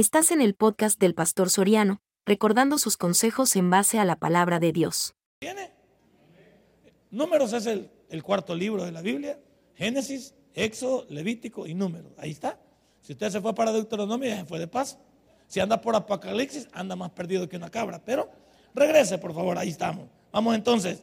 [0.00, 4.58] Estás en el podcast del Pastor Soriano, recordando sus consejos en base a la palabra
[4.58, 5.14] de Dios.
[7.10, 9.38] Números es el, cuarto libro de la Biblia.
[9.74, 12.14] Génesis, Éxodo, Levítico y Números.
[12.16, 12.58] Ahí está.
[13.02, 14.98] Si usted se fue para Deuteronomio, se fue de paso.
[15.46, 18.02] Si anda por Apocalipsis, anda más perdido que una cabra.
[18.02, 18.30] Pero
[18.74, 20.08] regrese, por favor, ahí estamos.
[20.32, 21.02] Vamos entonces.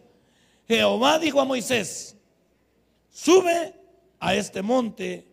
[0.67, 2.17] Jehová dijo a Moisés,
[3.11, 3.75] sube
[4.19, 5.27] a este monte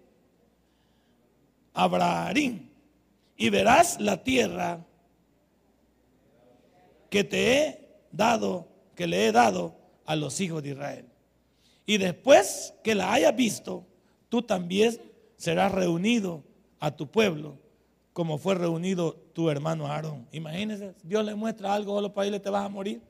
[1.72, 2.63] Abraharim
[3.36, 4.84] y verás la tierra
[7.10, 11.06] que te he dado, que le he dado a los hijos de Israel.
[11.86, 13.84] Y después que la hayas visto,
[14.28, 14.98] tú también
[15.36, 16.42] serás reunido
[16.80, 17.58] a tu pueblo,
[18.12, 20.26] como fue reunido tu hermano Aarón.
[20.32, 23.02] Imagínense, Dios le muestra algo a los países, te vas a morir.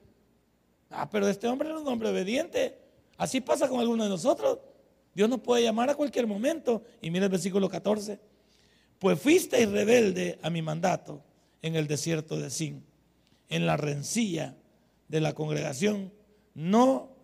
[0.90, 2.78] Ah, pero este hombre era un hombre obediente.
[3.16, 4.58] Así pasa con algunos de nosotros.
[5.14, 6.82] Dios nos puede llamar a cualquier momento.
[7.00, 8.18] Y mira el versículo 14.
[9.04, 11.22] Pues fuisteis rebelde a mi mandato
[11.60, 12.86] en el desierto de Sin,
[13.50, 14.56] en la rencilla
[15.08, 16.10] de la congregación,
[16.54, 17.14] no,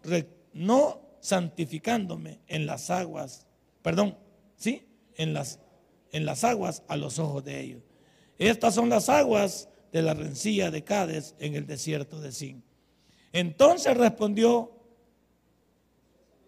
[0.53, 3.47] no santificándome en las aguas,
[3.81, 4.19] perdón,
[4.57, 4.83] ¿sí?
[5.17, 5.59] En las,
[6.13, 7.83] en las aguas a los ojos de ellos.
[8.39, 12.63] Estas son las aguas de la rencilla de Cades en el desierto de Sin.
[13.33, 14.71] Entonces respondió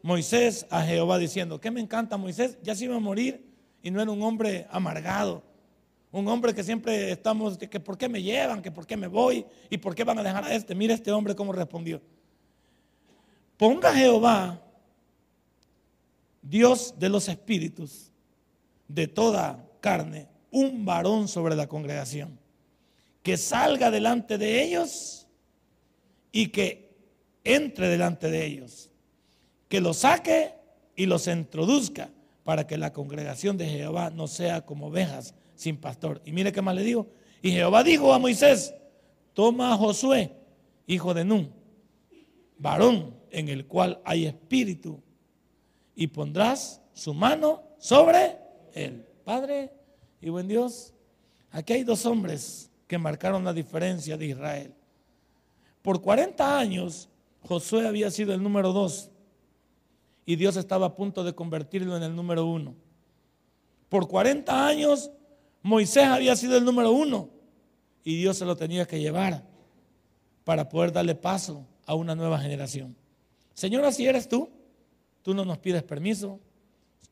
[0.03, 2.59] Moisés a Jehová diciendo, ¿qué me encanta Moisés?
[2.63, 3.51] Ya se iba a morir
[3.83, 5.43] y no era un hombre amargado.
[6.13, 9.47] Un hombre que siempre estamos, que, por qué me llevan, que por qué me voy
[9.71, 10.75] y por qué van a dejar a este.
[10.75, 12.03] Mira este hombre cómo respondió.
[13.57, 14.63] Ponga Jehová,
[16.43, 18.11] Dios de los espíritus,
[18.89, 22.39] de toda carne, un varón sobre la congregación,
[23.23, 25.27] que salga delante de ellos
[26.31, 26.95] y que
[27.45, 28.91] entre delante de ellos,
[29.69, 30.53] que los saque
[30.95, 32.11] y los introduzca
[32.45, 36.21] para que la congregación de Jehová no sea como ovejas sin pastor.
[36.25, 37.09] Y mire qué más le digo.
[37.41, 38.75] Y Jehová dijo a Moisés,
[39.33, 40.33] toma a Josué,
[40.87, 41.53] hijo de Nun,
[42.59, 45.01] varón en el cual hay espíritu,
[45.95, 48.39] y pondrás su mano sobre
[48.75, 49.07] él.
[49.25, 49.73] Padre
[50.21, 50.95] y buen Dios,
[51.51, 54.75] aquí hay dos hombres que marcaron la diferencia de Israel.
[55.81, 57.09] Por 40 años,
[57.41, 59.12] Josué había sido el número dos
[60.33, 62.75] y Dios estaba a punto de convertirlo en el número uno.
[63.91, 65.11] Por 40 años
[65.61, 67.29] Moisés había sido el número uno
[68.03, 69.47] y Dios se lo tenía que llevar
[70.45, 72.97] para poder darle paso a una nueva generación.
[73.53, 74.49] Señora, si eres tú,
[75.21, 76.41] tú no nos pides permiso,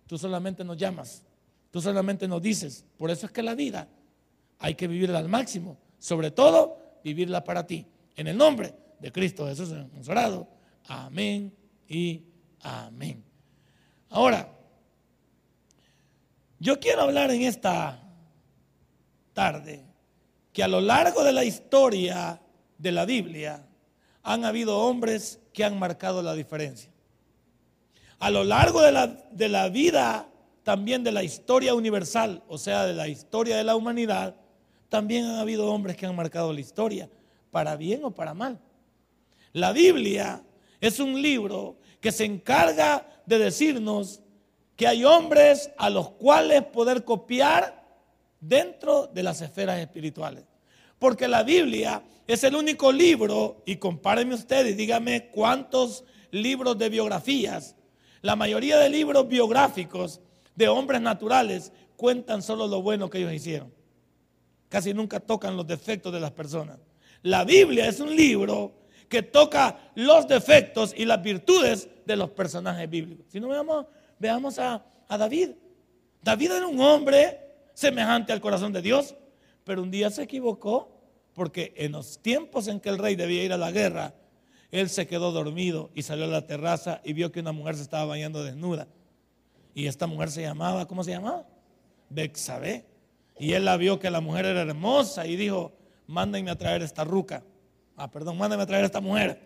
[0.06, 1.22] tú solamente nos llamas,
[1.70, 2.86] tú solamente nos dices.
[2.96, 3.86] Por eso es que la vida
[4.58, 7.84] hay que vivirla al máximo, sobre todo vivirla para ti.
[8.16, 9.74] En el nombre de Cristo Jesús.
[10.88, 11.52] Amén
[11.86, 12.29] y
[12.62, 13.24] Amén.
[14.08, 14.48] Ahora,
[16.58, 18.02] yo quiero hablar en esta
[19.32, 19.84] tarde
[20.52, 22.40] que a lo largo de la historia
[22.76, 23.66] de la Biblia
[24.22, 26.90] han habido hombres que han marcado la diferencia.
[28.18, 30.28] A lo largo de la, de la vida
[30.62, 34.36] también de la historia universal, o sea, de la historia de la humanidad,
[34.88, 37.08] también han habido hombres que han marcado la historia,
[37.50, 38.60] para bien o para mal.
[39.52, 40.44] La Biblia
[40.80, 44.20] es un libro que se encarga de decirnos
[44.76, 47.84] que hay hombres a los cuales poder copiar
[48.40, 50.44] dentro de las esferas espirituales.
[50.98, 56.88] Porque la Biblia es el único libro, y compáreme usted y dígame cuántos libros de
[56.88, 57.76] biografías,
[58.22, 60.20] la mayoría de libros biográficos
[60.54, 63.72] de hombres naturales cuentan solo lo bueno que ellos hicieron.
[64.68, 66.78] Casi nunca tocan los defectos de las personas.
[67.22, 68.72] La Biblia es un libro
[69.10, 73.26] que toca los defectos y las virtudes de los personajes bíblicos.
[73.28, 73.86] Si no veamos,
[74.20, 75.50] veamos a, a David.
[76.22, 77.40] David era un hombre
[77.74, 79.16] semejante al corazón de Dios,
[79.64, 80.96] pero un día se equivocó
[81.34, 84.14] porque en los tiempos en que el rey debía ir a la guerra,
[84.70, 87.82] él se quedó dormido y salió a la terraza y vio que una mujer se
[87.82, 88.86] estaba bañando desnuda.
[89.74, 91.46] Y esta mujer se llamaba, ¿cómo se llamaba?
[92.10, 92.84] Bexabé.
[93.40, 95.72] Y él la vio que la mujer era hermosa y dijo,
[96.06, 97.42] mándenme a traer esta ruca.
[98.02, 99.38] Ah, perdón, mándame a traer a esta mujer.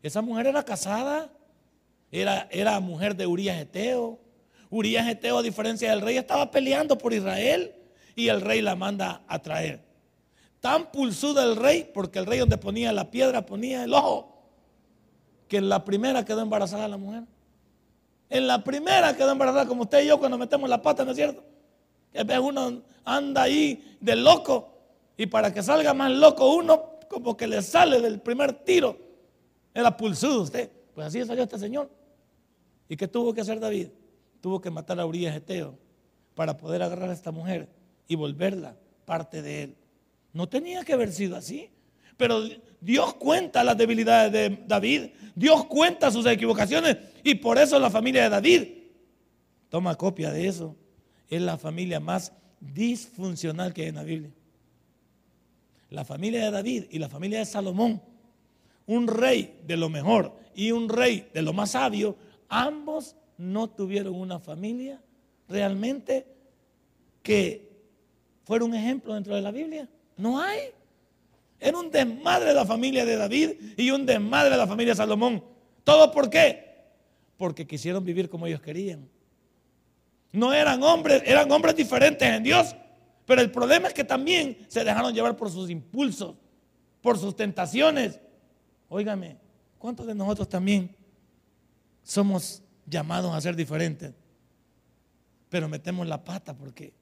[0.00, 1.28] Esa mujer era casada,
[2.12, 4.20] era, era mujer de Urias Eteo.
[4.70, 7.74] Urias Eteo, a diferencia del rey, estaba peleando por Israel
[8.14, 9.80] y el rey la manda a traer.
[10.60, 14.40] Tan pulsuda el rey, porque el rey donde ponía la piedra ponía el ojo,
[15.48, 17.24] que en la primera quedó embarazada la mujer.
[18.30, 21.16] En la primera quedó embarazada, como usted y yo cuando metemos la pata, ¿no es
[21.16, 21.42] cierto?
[22.12, 24.78] Que uno anda ahí de loco
[25.16, 28.98] y para que salga más loco uno, como que le sale del primer tiro.
[29.74, 30.70] Era pulsudo usted.
[30.94, 31.90] Pues así salió este señor.
[32.88, 33.88] ¿Y qué tuvo que hacer David?
[34.40, 35.78] Tuvo que matar a Urias Eteo
[36.34, 37.68] para poder agarrar a esta mujer
[38.06, 39.76] y volverla parte de él.
[40.32, 41.70] No tenía que haber sido así.
[42.18, 42.42] Pero
[42.80, 45.10] Dios cuenta las debilidades de David.
[45.34, 46.96] Dios cuenta sus equivocaciones.
[47.22, 48.62] Y por eso la familia de David,
[49.68, 50.76] toma copia de eso,
[51.30, 54.32] es la familia más disfuncional que hay en la Biblia.
[55.90, 58.00] La familia de David y la familia de Salomón,
[58.86, 62.16] un rey de lo mejor y un rey de lo más sabio,
[62.48, 65.00] ambos no tuvieron una familia
[65.48, 66.26] realmente
[67.22, 67.68] que
[68.44, 69.88] fuera un ejemplo dentro de la Biblia.
[70.16, 70.60] No hay.
[71.60, 74.96] Era un desmadre de la familia de David y un desmadre de la familia de
[74.96, 75.42] Salomón.
[75.84, 76.76] ¿Todo por qué?
[77.36, 79.08] Porque quisieron vivir como ellos querían.
[80.32, 82.74] No eran hombres, eran hombres diferentes en Dios.
[83.28, 86.34] Pero el problema es que también se dejaron llevar por sus impulsos,
[87.02, 88.18] por sus tentaciones.
[88.88, 89.36] Óigame,
[89.78, 90.96] ¿cuántos de nosotros también
[92.02, 94.14] somos llamados a ser diferentes?
[95.50, 96.94] Pero metemos la pata porque,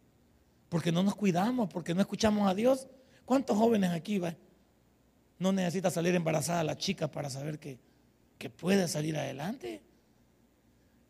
[0.69, 2.89] porque no nos cuidamos, porque no escuchamos a Dios.
[3.25, 4.35] ¿Cuántos jóvenes aquí va?
[5.39, 7.79] No necesita salir embarazada la chica para saber que,
[8.37, 9.81] que puede salir adelante.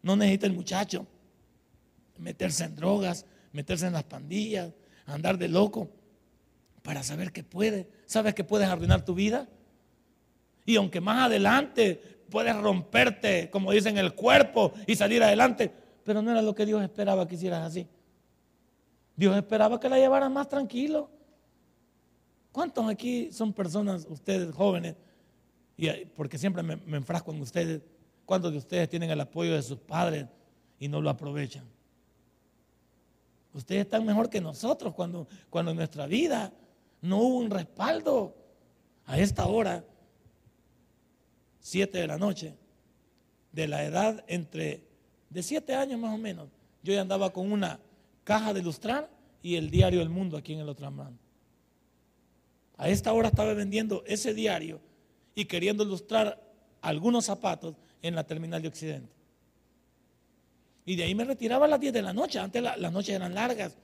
[0.03, 1.07] No necesita el muchacho
[2.19, 4.75] meterse en drogas, meterse en las pandillas,
[5.07, 5.91] andar de loco
[6.83, 7.89] para saber que puede.
[8.07, 9.49] ¿Sabes que puedes arruinar tu vida?
[10.65, 12.01] Y aunque más adelante
[12.31, 15.73] puedes romperte, como dicen, el cuerpo y salir adelante,
[16.05, 17.87] pero no era lo que Dios esperaba que hicieras así.
[19.15, 21.11] Dios esperaba que la llevaran más tranquilo.
[22.53, 24.97] ¿Cuántos aquí son personas, ustedes jóvenes?
[25.77, 27.83] Y, porque siempre me enfrasco en ustedes.
[28.25, 30.27] ¿Cuántos de ustedes tienen el apoyo de sus padres
[30.81, 31.65] y no lo aprovechan?
[33.57, 36.53] Ustedes están mejor que nosotros cuando, cuando en nuestra vida
[37.01, 38.37] no hubo un respaldo.
[39.07, 39.83] A esta hora,
[41.61, 42.55] 7 de la noche,
[43.53, 44.85] de la edad entre,
[45.31, 46.51] de 7 años más o menos,
[46.83, 47.81] yo ya andaba con una
[48.25, 49.09] caja de ilustrar
[49.41, 51.17] y el diario El Mundo aquí en el otro mano.
[52.77, 54.83] A esta hora estaba vendiendo ese diario
[55.35, 56.43] y queriendo ilustrar
[56.83, 59.16] algunos zapatos en la terminal de Occidente.
[60.87, 62.39] Y de ahí me retiraba a las 10 de la noche.
[62.39, 63.77] Antes las noches eran largas,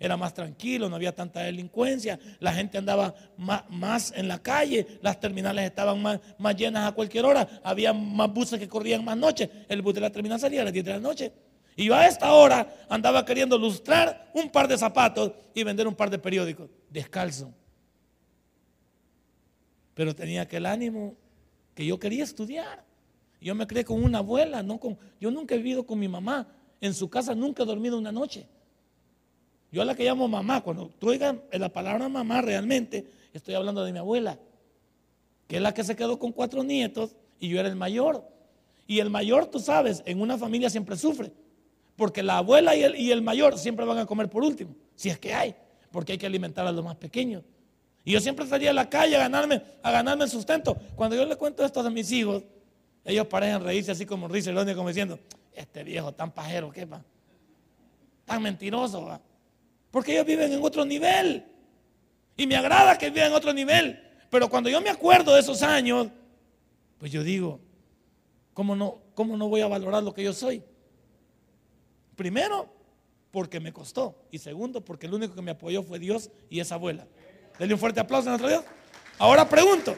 [0.00, 5.18] era más tranquilo, no había tanta delincuencia, la gente andaba más, en la calle, las
[5.18, 9.48] terminales estaban más, más, llenas a cualquier hora, había más buses que corrían más noches.
[9.68, 11.32] El bus de la terminal salía a las 10 de la noche.
[11.76, 15.94] Y yo a esta hora andaba queriendo lustrar un par de zapatos y vender un
[15.94, 17.54] par de periódicos, descalzo.
[19.94, 21.16] Pero tenía aquel ánimo
[21.74, 22.87] que yo quería estudiar.
[23.40, 26.48] Yo me crié con una abuela, no con, yo nunca he vivido con mi mamá.
[26.80, 28.46] En su casa nunca he dormido una noche.
[29.70, 33.92] Yo a la que llamo mamá, cuando tú la palabra mamá realmente, estoy hablando de
[33.92, 34.38] mi abuela,
[35.46, 38.24] que es la que se quedó con cuatro nietos y yo era el mayor.
[38.86, 41.32] Y el mayor, tú sabes, en una familia siempre sufre,
[41.96, 45.10] porque la abuela y el, y el mayor siempre van a comer por último, si
[45.10, 45.54] es que hay,
[45.90, 47.42] porque hay que alimentar a los más pequeños.
[48.04, 50.78] Y yo siempre salía a la calle a ganarme, a el sustento.
[50.96, 52.42] Cuando yo le cuento esto a mis hijos,
[53.08, 55.18] ellos parecen reírse así como risa el como diciendo,
[55.54, 57.02] este viejo tan pajero, ¿qué va?
[58.26, 59.20] Tan mentiroso, ¿va?
[59.90, 61.46] Porque ellos viven en otro nivel.
[62.36, 63.98] Y me agrada que vivan en otro nivel.
[64.28, 66.08] Pero cuando yo me acuerdo de esos años,
[66.98, 67.60] pues yo digo,
[68.52, 70.62] ¿cómo no, cómo no voy a valorar lo que yo soy?
[72.14, 72.68] Primero,
[73.30, 74.26] porque me costó.
[74.30, 77.06] Y segundo, porque el único que me apoyó fue Dios y esa abuela.
[77.58, 78.64] Denle un fuerte aplauso a nuestro Dios.
[79.18, 79.96] Ahora pregunto,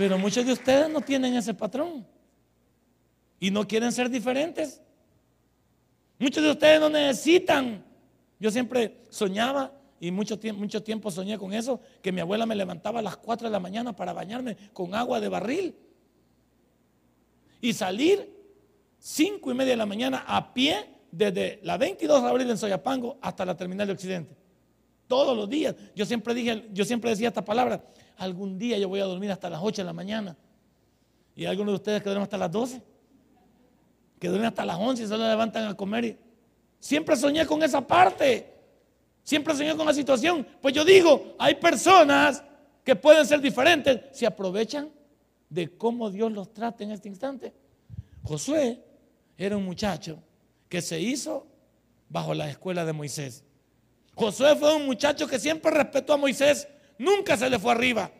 [0.00, 2.06] pero muchos de ustedes no tienen ese patrón
[3.38, 4.80] y no quieren ser diferentes.
[6.18, 7.84] Muchos de ustedes no necesitan.
[8.38, 13.02] Yo siempre soñaba y mucho tiempo, soñé con eso, que mi abuela me levantaba a
[13.02, 15.76] las 4 de la mañana para bañarme con agua de barril
[17.60, 18.34] y salir
[19.00, 20.76] 5 y media de la mañana a pie
[21.12, 24.39] desde la 22 de abril en Soyapango hasta la terminal de Occidente.
[25.10, 25.74] Todos los días.
[25.96, 27.82] Yo siempre dije, yo siempre decía esta palabra,
[28.16, 30.36] algún día yo voy a dormir hasta las 8 de la mañana.
[31.34, 32.80] Y algunos de ustedes que duermen hasta las 12,
[34.20, 36.16] que duermen hasta las 11 y se levantan a comer.
[36.78, 38.54] siempre soñé con esa parte.
[39.24, 40.46] Siempre soñé con la situación.
[40.62, 42.44] Pues yo digo, hay personas
[42.84, 44.90] que pueden ser diferentes si aprovechan
[45.48, 47.52] de cómo Dios los trata en este instante.
[48.22, 48.80] Josué
[49.36, 50.22] era un muchacho
[50.68, 51.48] que se hizo
[52.08, 53.42] bajo la escuela de Moisés.
[54.20, 58.10] Josué fue un muchacho que siempre respetó a Moisés Nunca se le fue arriba.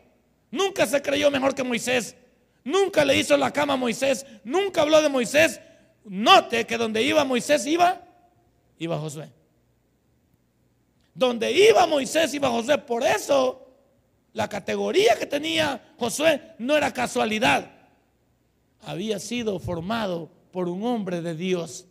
[0.49, 2.15] Nunca se creyó mejor que Moisés.
[2.63, 4.25] Nunca le hizo la cama a Moisés.
[4.43, 5.61] Nunca habló de Moisés.
[6.03, 8.01] Note que donde iba Moisés iba,
[8.79, 9.29] iba Josué.
[11.13, 12.79] Donde iba Moisés iba Josué.
[12.79, 13.67] Por eso
[14.33, 17.69] la categoría que tenía Josué no era casualidad.
[18.81, 21.85] Había sido formado por un hombre de Dios.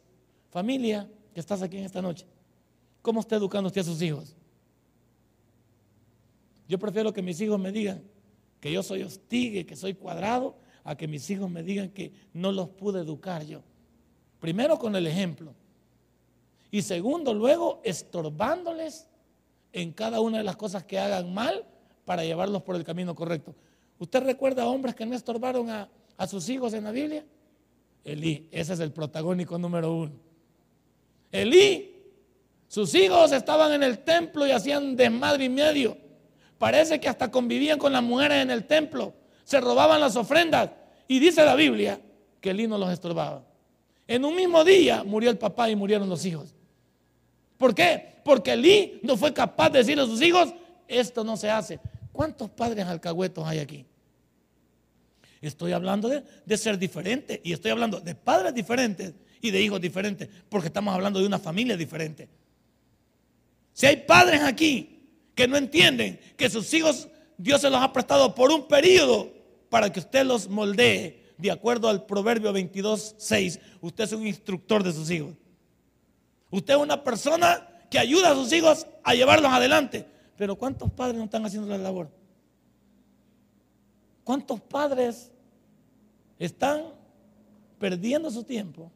[0.51, 2.27] Familia, que estás aquí en esta noche.
[3.03, 4.37] ¿Cómo está educando usted a sus hijos?
[6.69, 8.03] Yo prefiero que mis hijos me digan
[8.61, 12.53] que yo soy hostigue, que soy cuadrado, a que mis hijos me digan que no
[12.53, 13.63] los pude educar yo.
[14.39, 15.55] Primero con el ejemplo.
[16.71, 19.09] Y segundo, luego estorbándoles
[19.73, 21.67] en cada una de las cosas que hagan mal
[22.05, 23.55] para llevarlos por el camino correcto.
[23.99, 27.25] ¿Usted recuerda a hombres que no estorbaron a, a sus hijos en la Biblia?
[28.05, 30.13] Elí, ese es el protagónico número uno.
[31.31, 32.00] Elí,
[32.71, 35.99] sus hijos estaban en el templo y hacían desmadre y medio.
[36.57, 39.13] Parece que hasta convivían con las mujeres en el templo,
[39.43, 40.71] se robaban las ofrendas.
[41.09, 42.01] Y dice la Biblia
[42.41, 43.45] que Elí no los estorbaba.
[44.07, 46.55] En un mismo día murió el papá y murieron los hijos.
[47.59, 48.21] ¿Por qué?
[48.23, 50.55] Porque Elí no fue capaz de decirle a sus hijos,
[50.87, 51.81] esto no se hace.
[52.13, 53.85] ¿Cuántos padres alcahuetos hay aquí?
[55.41, 59.81] Estoy hablando de, de, ser diferente y estoy hablando de padres diferentes y de hijos
[59.81, 62.29] diferentes, porque estamos hablando de una familia diferente.
[63.81, 67.09] Si hay padres aquí que no entienden que sus hijos
[67.39, 69.33] Dios se los ha prestado por un periodo
[69.71, 74.83] para que usted los moldee de acuerdo al Proverbio 22, 6, usted es un instructor
[74.83, 75.35] de sus hijos.
[76.51, 80.07] Usted es una persona que ayuda a sus hijos a llevarlos adelante.
[80.37, 82.11] Pero ¿cuántos padres no están haciendo la labor?
[84.25, 85.33] ¿Cuántos padres
[86.39, 86.83] están
[87.79, 88.93] perdiendo su tiempo?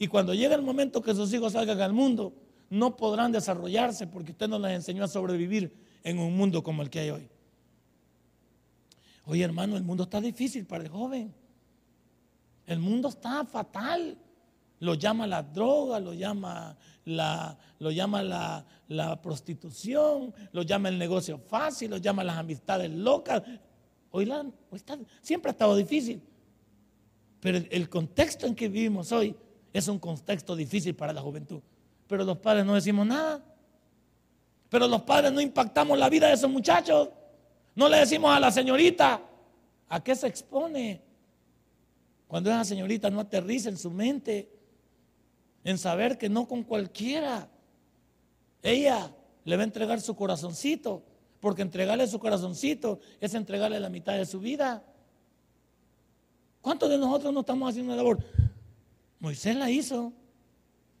[0.00, 2.32] Y cuando llega el momento que sus hijos salgan al mundo,
[2.70, 6.90] no podrán desarrollarse porque usted no les enseñó a sobrevivir en un mundo como el
[6.90, 7.28] que hay hoy.
[9.24, 11.34] Oye, hermano, el mundo está difícil para el joven.
[12.66, 14.16] El mundo está fatal.
[14.78, 20.98] Lo llama la droga, lo llama la, lo llama la, la prostitución, lo llama el
[20.98, 23.42] negocio fácil, lo llama las amistades locas.
[24.10, 26.22] Hoy, la, está, siempre ha estado difícil.
[27.40, 29.34] Pero el contexto en que vivimos hoy
[29.72, 31.60] es un contexto difícil para la juventud.
[32.06, 33.42] Pero los padres no decimos nada.
[34.68, 37.08] Pero los padres no impactamos la vida de esos muchachos.
[37.74, 39.20] No le decimos a la señorita
[39.88, 41.02] a qué se expone.
[42.26, 44.50] Cuando esa señorita no aterriza en su mente,
[45.62, 47.48] en saber que no con cualquiera,
[48.62, 49.12] ella
[49.44, 51.04] le va a entregar su corazoncito,
[51.40, 54.82] porque entregarle su corazoncito es entregarle la mitad de su vida.
[56.60, 58.18] ¿Cuántos de nosotros no estamos haciendo la labor?
[59.20, 60.12] Moisés la hizo.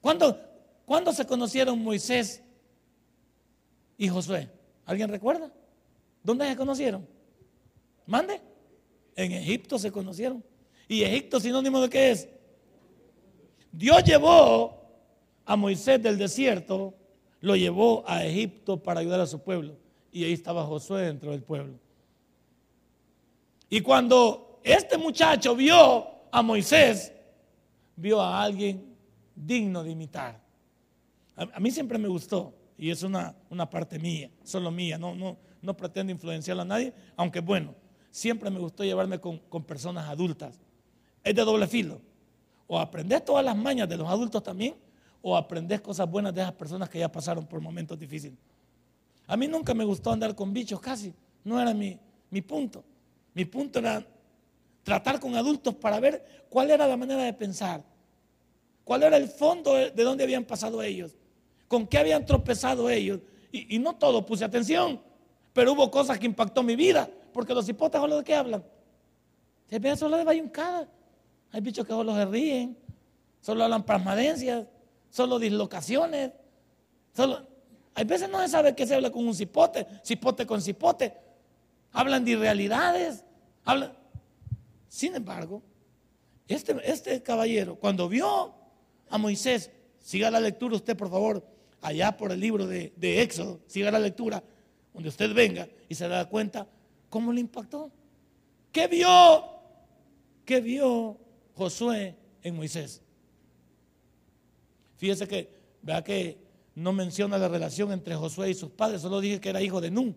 [0.00, 0.38] ¿Cuándo,
[0.86, 2.42] ¿Cuándo se conocieron Moisés
[3.98, 4.48] y Josué?
[4.86, 5.52] ¿Alguien recuerda?
[6.22, 7.06] ¿Dónde se conocieron?
[8.06, 8.40] ¿Mande?
[9.16, 10.42] En Egipto se conocieron.
[10.88, 12.28] ¿Y Egipto sinónimo de qué es?
[13.72, 14.80] Dios llevó
[15.44, 16.94] a Moisés del desierto,
[17.40, 19.76] lo llevó a Egipto para ayudar a su pueblo.
[20.12, 21.74] Y ahí estaba Josué dentro del pueblo.
[23.68, 27.12] Y cuando este muchacho vio a Moisés,
[27.96, 28.96] vio a alguien
[29.34, 30.45] digno de imitar.
[31.36, 35.36] A, mí siempre me gustó, y es una, una parte mía, solo mía, no, no,
[35.60, 37.74] no pretendo influenciar a nadie, aunque bueno,
[38.10, 40.58] siempre me gustó llevarme con, con personas adultas.
[41.22, 42.00] Es de doble filo.
[42.66, 44.74] O aprendes todas las mañas de los adultos también,
[45.20, 48.38] o aprendes cosas buenas de esas personas que ya pasaron por momentos difíciles.
[49.26, 51.12] A mí nunca me gustó andar con bichos casi,
[51.44, 51.98] no era mi,
[52.30, 52.84] mi punto.
[53.34, 54.06] Mi punto era
[54.82, 57.82] tratar con adultos para ver cuál era la manera de pensar,
[58.84, 61.16] cuál era el fondo de dónde habían pasado ellos,
[61.68, 63.20] con qué habían tropezado ellos.
[63.52, 65.00] Y, no todo puse atención,
[65.52, 68.62] pero hubo cosas que impactó mi vida, porque los hipotes solo de qué hablan.
[69.68, 70.88] Se ve solo de bayuncada.
[71.52, 72.76] Hay bichos que solo se ríen,
[73.40, 74.66] solo hablan plasmadencias,
[75.10, 76.32] solo dislocaciones.
[77.14, 77.46] Solo...
[77.94, 81.14] Hay veces no se sabe qué se habla con un cipote, cipote con cipote.
[81.92, 83.24] Hablan de irrealidades.
[83.64, 83.92] Hablan...
[84.88, 85.62] Sin embargo,
[86.46, 88.54] este, este caballero, cuando vio
[89.08, 91.55] a Moisés, siga la lectura usted, por favor,
[91.86, 94.42] allá por el libro de, de Éxodo, siga la lectura,
[94.92, 96.66] donde usted venga y se da cuenta
[97.08, 97.92] cómo le impactó.
[98.72, 99.08] ¿Qué vio?
[100.44, 101.16] ¿Qué vio
[101.54, 103.02] Josué en Moisés?
[104.96, 105.48] Fíjese que,
[105.82, 106.38] vea que
[106.74, 109.90] no menciona la relación entre Josué y sus padres, solo dije que era hijo de
[109.90, 110.16] Nun.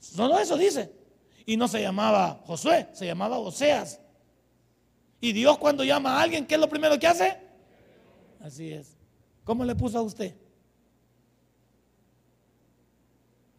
[0.00, 0.90] Solo eso dice.
[1.46, 4.00] Y no se llamaba Josué, se llamaba Oseas.
[5.20, 7.38] Y Dios cuando llama a alguien, ¿qué es lo primero que hace?
[8.40, 8.99] Así es.
[9.50, 10.32] ¿Cómo le puso a usted?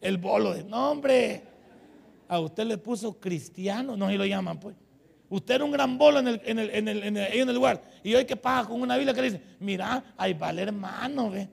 [0.00, 1.42] El bolo de nombre.
[2.28, 4.74] A usted le puso cristiano, no, si lo llaman, pues.
[5.28, 7.82] Usted era un gran bolo en el, en el, en el, en el, lugar.
[8.02, 11.46] Y hoy que pasa con una Biblia que dice, mira, ahí va el hermano, ¿ve?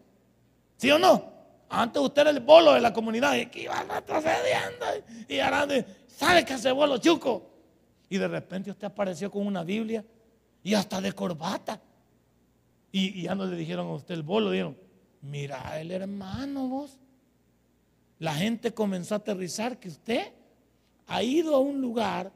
[0.77, 1.21] ¿Sí o no?
[1.67, 4.85] Antes usted era el bolo de la comunidad y que iba retrocediendo.
[5.27, 5.67] Y ahora,
[6.07, 7.43] ¿sabe qué hace bolo, chuco?
[8.07, 10.01] Y de repente usted apareció con una Biblia
[10.63, 11.81] y hasta de corbata.
[12.91, 14.77] Y, ya no le dijeron a usted el bolo, dijeron,
[15.21, 16.97] mira el hermano vos.
[18.17, 20.33] la gente comenzó a aterrizar que usted
[21.07, 22.31] ha ido a un lugar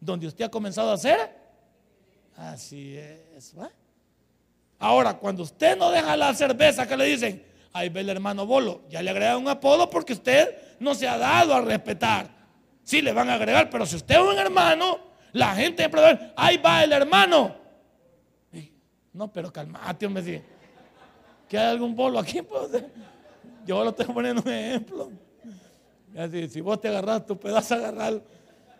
[0.00, 1.36] donde usted ha comenzado a hacer.
[2.36, 3.54] Así es.
[4.78, 8.82] Ahora, cuando usted no deja la cerveza que le dicen, ahí ve el hermano Bolo,
[8.88, 12.28] ya le agregan un apodo porque usted no se ha dado a respetar.
[12.82, 14.98] Sí, le van a agregar, pero si usted es un hermano,
[15.32, 17.65] la gente va a ahí va el hermano.
[19.16, 20.42] No, pero calmate, hombre,
[21.48, 22.42] ¿Que hay algún bolo aquí?
[22.42, 22.84] Pues,
[23.64, 25.10] yo lo estoy poniendo un ejemplo.
[26.50, 28.22] si vos te agarras tu pedazo, agarrarlo.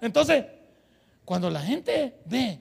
[0.00, 0.45] Entonces,
[1.25, 2.61] cuando la gente ve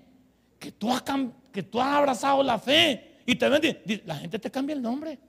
[0.58, 1.03] que tú has,
[1.51, 5.20] que tú has abrazado la fe y te ven, la gente te cambia el nombre.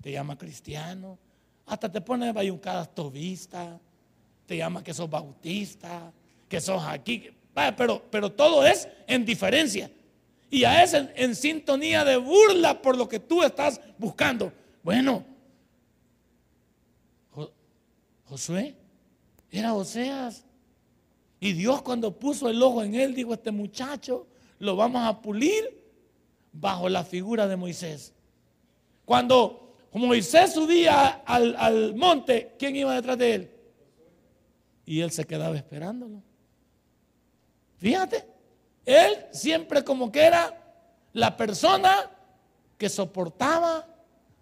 [0.00, 1.18] Te llama cristiano.
[1.66, 3.80] Hasta te pone bayuncadas tobista.
[4.46, 6.12] Te llama que sos bautista.
[6.48, 7.28] Que sos aquí.
[7.76, 9.90] Pero, pero todo es en diferencia.
[10.50, 14.52] Y a ese en sintonía de burla por lo que tú estás buscando.
[14.82, 15.24] Bueno,
[18.24, 18.76] Josué
[19.50, 20.44] era Oseas.
[21.38, 24.26] Y Dios cuando puso el ojo en él, dijo, este muchacho
[24.58, 25.84] lo vamos a pulir
[26.52, 28.12] bajo la figura de Moisés.
[29.04, 33.50] Cuando Moisés subía al, al monte, ¿quién iba detrás de él?
[34.86, 36.22] Y él se quedaba esperándolo.
[37.78, 38.26] Fíjate,
[38.86, 40.56] él siempre como que era
[41.12, 42.10] la persona
[42.78, 43.86] que soportaba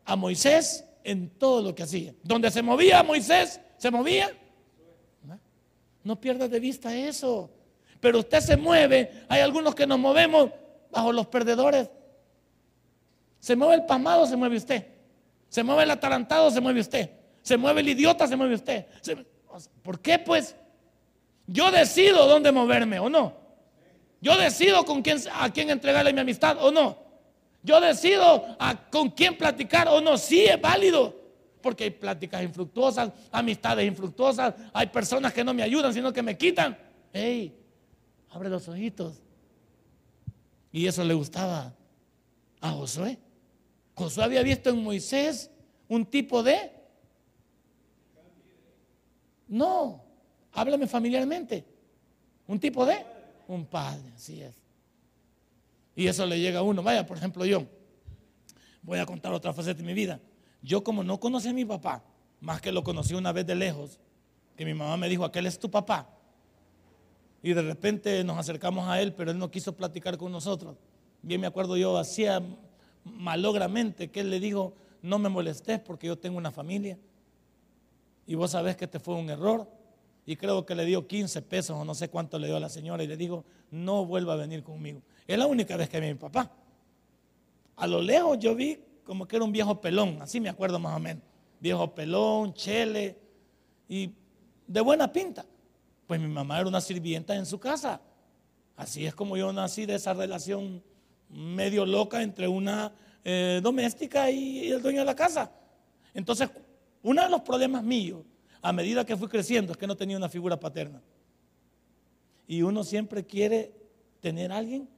[0.04, 2.14] a Moisés en todo lo que hacía.
[2.22, 4.30] Donde se movía Moisés, se movía.
[6.02, 7.50] No pierdas de vista eso.
[8.00, 9.24] Pero usted se mueve.
[9.28, 10.50] Hay algunos que nos movemos
[10.90, 11.88] bajo los perdedores.
[13.40, 14.86] Se mueve el pasmado, se mueve usted.
[15.48, 17.10] Se mueve el atarantado, se mueve usted.
[17.40, 18.86] Se mueve el idiota, se mueve usted.
[19.82, 20.54] ¿Por qué pues?
[21.46, 23.43] Yo decido dónde moverme o no.
[24.24, 26.96] Yo decido con quién, a quién entregarle mi amistad o no.
[27.62, 28.56] Yo decido
[28.90, 30.16] con quién platicar o no.
[30.16, 31.14] Sí es válido.
[31.60, 34.54] Porque hay pláticas infructuosas, amistades infructuosas.
[34.72, 36.74] Hay personas que no me ayudan, sino que me quitan.
[37.12, 37.54] ¡Ey!
[38.30, 39.22] Abre los ojitos.
[40.72, 41.74] Y eso le gustaba
[42.62, 43.18] a Josué.
[43.94, 45.50] Josué había visto en Moisés
[45.86, 46.72] un tipo de...
[49.48, 50.02] No,
[50.52, 51.66] háblame familiarmente.
[52.46, 53.13] Un tipo de
[53.48, 54.54] un padre, así es.
[55.96, 56.82] Y eso le llega a uno.
[56.82, 57.66] Vaya, por ejemplo, yo
[58.82, 60.20] voy a contar otra faceta de mi vida.
[60.62, 62.02] Yo como no conocí a mi papá,
[62.40, 64.00] más que lo conocí una vez de lejos,
[64.56, 66.08] que mi mamá me dijo, aquel es tu papá.
[67.42, 70.76] Y de repente nos acercamos a él, pero él no quiso platicar con nosotros.
[71.22, 72.42] Bien me acuerdo yo, hacía
[73.04, 76.98] malogramente que él le dijo, no me molestes porque yo tengo una familia.
[78.26, 79.68] Y vos sabés que este fue un error
[80.26, 82.68] y creo que le dio 15 pesos o no sé cuánto le dio a la
[82.68, 85.02] señora y le dijo, no vuelva a venir conmigo.
[85.26, 86.50] Es la única vez que vi a mi papá.
[87.76, 90.96] A lo lejos yo vi como que era un viejo pelón, así me acuerdo más
[90.96, 91.22] o menos.
[91.60, 93.18] Viejo pelón, chele
[93.88, 94.10] y
[94.66, 95.44] de buena pinta.
[96.06, 98.00] Pues mi mamá era una sirvienta en su casa.
[98.76, 100.82] Así es como yo nací de esa relación
[101.28, 102.92] medio loca entre una
[103.24, 105.50] eh, doméstica y el dueño de la casa.
[106.12, 106.48] Entonces,
[107.02, 108.22] uno de los problemas míos
[108.64, 111.02] a medida que fui creciendo es que no tenía una figura paterna.
[112.46, 113.74] Y uno siempre quiere
[114.20, 114.88] tener a alguien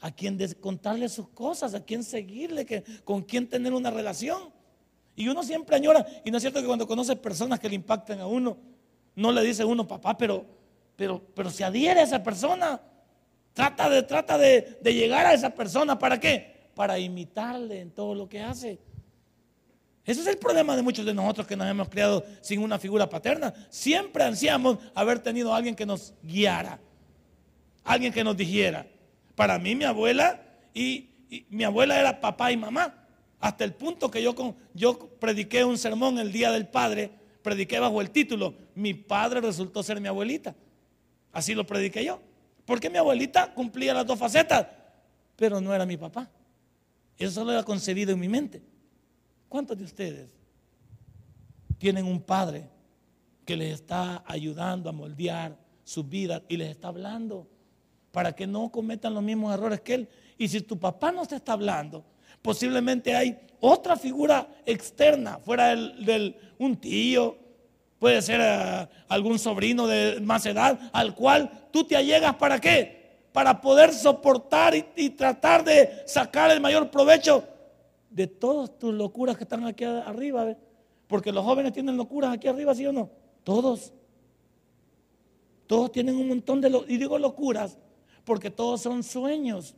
[0.00, 4.52] a quien contarle sus cosas, a quien seguirle, que, con quien tener una relación.
[5.16, 8.20] Y uno siempre añora, y no es cierto que cuando conoce personas que le impactan
[8.20, 8.58] a uno,
[9.16, 10.44] no le dice uno, papá, pero,
[10.94, 12.78] pero, pero se adhiere a esa persona.
[13.54, 15.98] Trata de, trata de, de llegar a esa persona.
[15.98, 16.68] ¿Para qué?
[16.74, 18.78] Para imitarle en todo lo que hace.
[20.08, 23.10] Ese es el problema de muchos de nosotros que nos hemos criado sin una figura
[23.10, 23.52] paterna.
[23.68, 26.80] Siempre ansiamos haber tenido a alguien que nos guiara,
[27.84, 28.86] alguien que nos dijera.
[29.34, 30.40] Para mí mi abuela
[30.72, 31.10] y,
[31.50, 33.06] mi abuela era papá y mamá.
[33.38, 34.34] Hasta el punto que yo,
[34.72, 37.10] yo prediqué un sermón el Día del Padre,
[37.42, 40.54] prediqué bajo el título, mi padre resultó ser mi abuelita.
[41.34, 42.18] Así lo prediqué yo.
[42.64, 44.68] Porque mi abuelita cumplía las dos facetas,
[45.36, 46.30] pero no era mi papá.
[47.18, 48.62] Eso solo era concebido en mi mente.
[49.48, 50.30] ¿Cuántos de ustedes
[51.78, 52.68] tienen un padre
[53.46, 57.46] que les está ayudando a moldear su vida y les está hablando
[58.12, 60.08] para que no cometan los mismos errores que él?
[60.36, 62.04] Y si tu papá no te está hablando,
[62.42, 67.38] posiblemente hay otra figura externa, fuera del, un tío,
[67.98, 72.98] puede ser eh, algún sobrino de más edad, al cual tú te allegas para qué?
[73.32, 77.44] Para poder soportar y tratar de sacar el mayor provecho
[78.10, 80.56] de todas tus locuras que están aquí arriba.
[81.06, 83.10] Porque los jóvenes tienen locuras aquí arriba, ¿sí o no?
[83.44, 83.92] Todos.
[85.66, 87.78] Todos tienen un montón de, y digo locuras,
[88.24, 89.74] porque todos son sueños.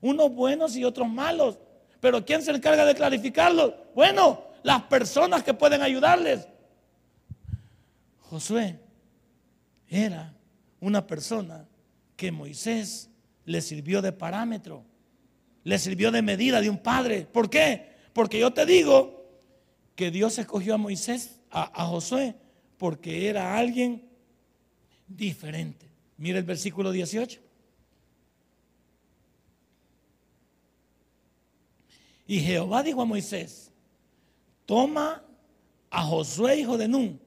[0.00, 1.58] Unos buenos y otros malos.
[2.00, 3.74] Pero ¿quién se encarga de clarificarlos?
[3.94, 6.48] Bueno, las personas que pueden ayudarles.
[8.20, 8.80] Josué
[9.88, 10.34] era
[10.80, 11.68] una persona
[12.16, 13.10] que Moisés
[13.44, 14.84] le sirvió de parámetro,
[15.64, 17.26] le sirvió de medida de un padre.
[17.30, 17.92] ¿Por qué?
[18.12, 19.24] Porque yo te digo
[19.94, 22.34] que Dios escogió a Moisés, a, Josué,
[22.78, 24.08] porque era alguien
[25.06, 25.86] diferente.
[26.16, 27.40] Mira el versículo 18.
[32.26, 33.70] Y Jehová dijo a Moisés,
[34.64, 35.22] toma
[35.90, 37.20] a Josué, hijo de Nun,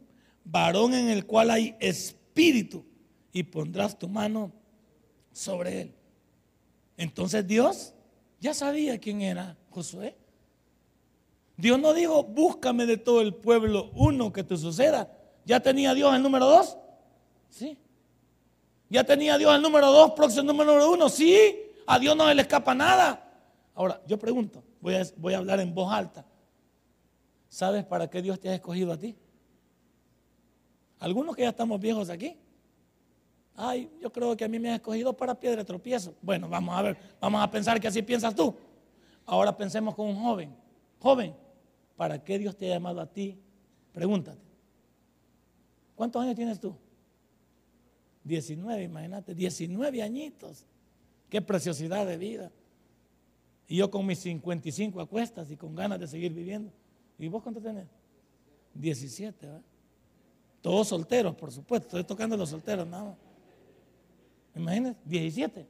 [0.44, 2.86] varón en el cual hay espíritu,
[3.32, 4.52] y pondrás tu mano
[5.32, 5.96] sobre él.
[6.98, 7.95] Entonces Dios
[8.46, 10.16] ya sabía quién era Josué.
[11.58, 15.12] Dios no dijo, búscame de todo el pueblo uno que te suceda.
[15.46, 16.78] ¿Ya tenía Dios el número dos?
[17.50, 17.76] Sí.
[18.88, 21.10] ¿Ya tenía Dios el número dos, próximo número uno?
[21.10, 21.60] Sí.
[21.88, 23.20] A Dios no le escapa nada.
[23.74, 26.24] Ahora, yo pregunto, voy a, voy a hablar en voz alta.
[27.50, 29.16] ¿Sabes para qué Dios te ha escogido a ti?
[31.00, 32.38] Algunos que ya estamos viejos aquí.
[33.56, 36.14] Ay, yo creo que a mí me ha escogido para piedra de tropiezo.
[36.22, 38.54] Bueno, vamos a ver, vamos a pensar que así piensas tú.
[39.26, 40.56] Ahora pensemos con un joven.
[41.00, 41.34] Joven,
[41.96, 43.38] ¿para qué Dios te ha llamado a ti?
[43.94, 44.44] Pregúntate.
[45.96, 46.76] ¿Cuántos años tienes tú?
[48.26, 50.66] 19, imagínate, 19 añitos.
[51.30, 52.52] Qué preciosidad de vida.
[53.68, 56.72] Y yo con mis 55 acuestas y con ganas de seguir viviendo.
[57.18, 57.88] ¿Y vos cuánto tenés?
[58.74, 59.62] 17, ¿verdad?
[60.62, 61.88] Todos solteros, por supuesto.
[61.88, 63.25] Estoy tocando a los solteros, nada más.
[64.56, 65.68] Imagínate, 17.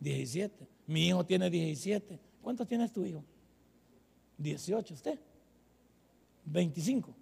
[0.00, 0.68] 17.
[0.86, 2.18] Mi hijo tiene 17.
[2.42, 3.24] ¿Cuántos tienes tu hijo?
[4.38, 5.18] 18, ¿usted?
[6.44, 7.14] 25.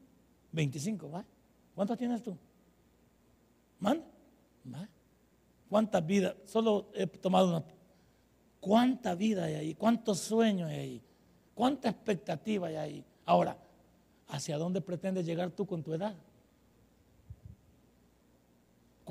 [0.53, 1.25] 25, ¿va?
[1.75, 2.37] ¿Cuántos tienes tú?
[3.79, 4.05] ¿Manda?
[4.73, 4.89] ¿Va?
[5.69, 6.35] ¿Cuántas vidas?
[6.45, 7.65] Solo he tomado una.
[8.61, 9.75] ¿Cuánta vida hay ahí?
[9.75, 11.03] ¿Cuántos sueños hay ahí?
[11.55, 13.05] ¿Cuánta expectativa hay ahí?
[13.25, 13.57] Ahora,
[14.29, 16.15] ¿hacia dónde pretendes llegar tú con tu edad?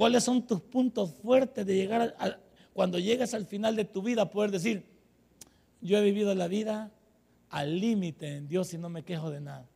[0.02, 2.36] ¿Cuáles son tus puntos fuertes de llegar a,
[2.74, 4.84] cuando llegas al final de tu vida poder decir,
[5.80, 6.90] yo he vivido la vida
[7.52, 9.70] al límite en Dios y no me quejo de nada?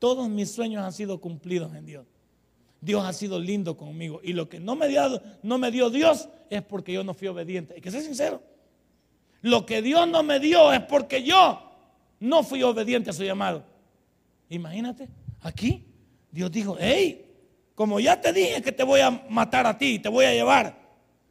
[0.00, 2.04] Todos mis sueños han sido cumplidos en Dios.
[2.80, 4.20] Dios ha sido lindo conmigo.
[4.24, 7.28] Y lo que no me dio, no me dio Dios es porque yo no fui
[7.28, 7.74] obediente.
[7.74, 8.42] Hay que ser sincero.
[9.40, 11.70] Lo que Dios no me dio es porque yo
[12.18, 13.62] no fui obediente a su llamado.
[14.48, 15.08] Imagínate,
[15.42, 15.84] aquí
[16.32, 17.31] Dios dijo, hey,
[17.74, 20.78] como ya te dije que te voy a matar a ti, te voy a llevar,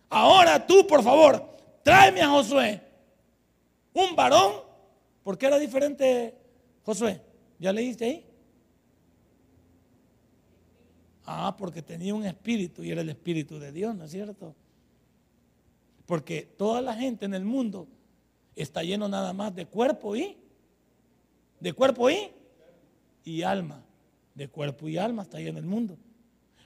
[0.10, 2.82] ahora tú, por favor, tráeme a Josué,
[3.94, 4.54] un varón,
[5.24, 6.36] ¿por qué era diferente
[6.84, 7.22] Josué?
[7.60, 8.26] ¿Ya leíste ahí?
[11.26, 14.56] Ah, porque tenía un espíritu y era el espíritu de Dios, ¿no es cierto?
[16.06, 17.88] Porque toda la gente en el mundo
[18.56, 20.38] está lleno nada más de cuerpo y
[21.60, 22.32] de cuerpo y
[23.24, 23.84] y alma,
[24.34, 25.98] de cuerpo y alma está lleno el mundo.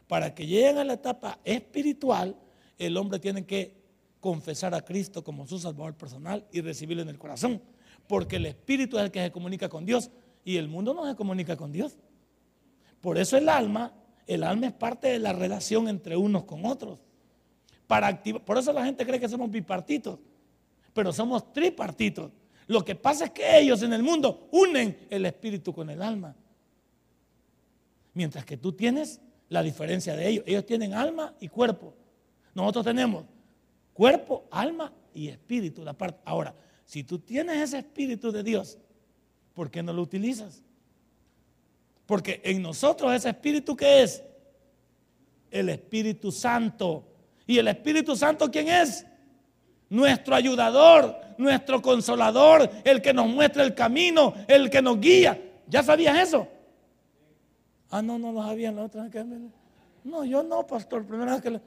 [0.08, 2.36] Para que lleguen a la etapa espiritual,
[2.78, 3.76] el hombre tiene que
[4.20, 7.62] confesar a Cristo como su Salvador personal y recibirlo en el corazón.
[8.08, 10.12] Porque el Espíritu es el que se comunica con Dios
[10.44, 11.98] y el mundo no se comunica con Dios.
[13.02, 13.94] Por eso el alma,
[14.28, 17.00] el alma es parte de la relación entre unos con otros.
[17.88, 20.20] Para por eso la gente cree que somos bipartitos,
[20.94, 22.32] pero somos tripartitos.
[22.68, 26.36] Lo que pasa es que ellos en el mundo unen el espíritu con el alma.
[28.14, 30.44] Mientras que tú tienes la diferencia de ellos.
[30.48, 31.94] Ellos tienen alma y cuerpo.
[32.54, 33.26] Nosotros tenemos
[33.94, 35.84] cuerpo, alma y espíritu.
[35.84, 36.20] La parte.
[36.26, 36.54] Ahora,
[36.86, 38.78] si tú tienes ese espíritu de Dios,
[39.54, 40.62] ¿por qué no lo utilizas?
[42.06, 44.24] Porque en nosotros ese espíritu que es
[45.56, 47.04] el Espíritu Santo.
[47.48, 49.06] ¿Y el Espíritu Santo quién es?
[49.90, 55.40] Nuestro ayudador, nuestro consolador, el que nos muestra el camino, el que nos guía.
[55.68, 56.48] ¿Ya sabías eso?
[57.96, 59.26] Ah, no, no lo sabían la otra vez.
[60.04, 61.06] No, yo no, pastor.
[61.06, 61.62] Primera vez que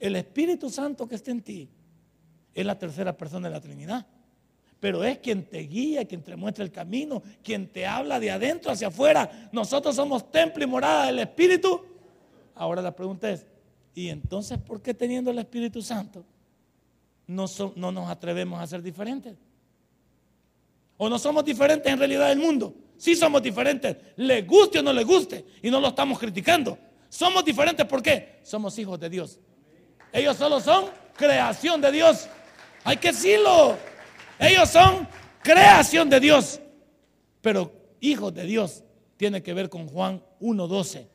[0.00, 1.68] El Espíritu Santo que está en ti
[2.52, 4.04] es la tercera persona de la Trinidad.
[4.80, 8.72] Pero es quien te guía, quien te muestra el camino, quien te habla de adentro
[8.72, 9.48] hacia afuera.
[9.52, 11.82] Nosotros somos templo y morada del Espíritu.
[12.56, 13.46] Ahora la pregunta es,
[13.94, 16.24] ¿y entonces por qué teniendo el Espíritu Santo
[17.28, 17.44] no,
[17.76, 19.36] no nos atrevemos a ser diferentes?
[20.96, 22.74] ¿O no somos diferentes en realidad del mundo?
[23.00, 26.76] Sí somos diferentes, le guste o no le guste, y no lo estamos criticando.
[27.08, 28.40] Somos diferentes, ¿por qué?
[28.42, 29.38] Somos hijos de Dios.
[30.12, 30.84] Ellos solo son
[31.16, 32.28] creación de Dios.
[32.84, 33.78] Hay que decirlo.
[34.38, 35.08] Ellos son
[35.42, 36.60] creación de Dios.
[37.40, 38.84] Pero hijos de Dios
[39.16, 41.06] tiene que ver con Juan 1.12.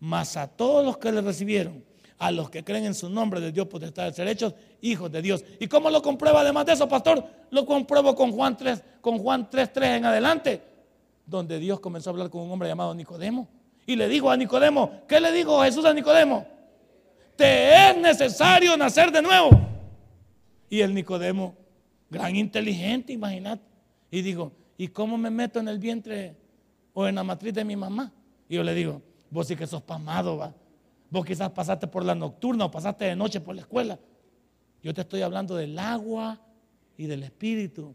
[0.00, 1.82] Mas a todos los que le recibieron,
[2.18, 4.52] a los que creen en su nombre de Dios potestad de ser hechos
[4.82, 5.42] hijos de Dios.
[5.60, 7.24] ¿Y cómo lo comprueba además de eso, pastor?
[7.50, 10.75] Lo compruebo con Juan 3, con Juan 3.3 en adelante
[11.26, 13.48] donde Dios comenzó a hablar con un hombre llamado Nicodemo
[13.84, 16.46] Y le dijo a Nicodemo, ¿qué le dijo Jesús a Nicodemo?
[17.36, 19.50] Te es necesario nacer de nuevo.
[20.70, 21.54] Y el Nicodemo,
[22.08, 23.62] gran inteligente, imagínate.
[24.10, 26.36] Y digo, ¿y cómo me meto en el vientre
[26.94, 28.12] o en la matriz de mi mamá?
[28.48, 30.54] Y yo le digo, vos sí que sos pasmado, va.
[31.10, 33.98] Vos quizás pasaste por la nocturna o pasaste de noche por la escuela.
[34.82, 36.40] Yo te estoy hablando del agua
[36.96, 37.94] y del espíritu.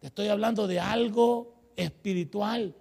[0.00, 2.74] Te estoy hablando de algo espiritual.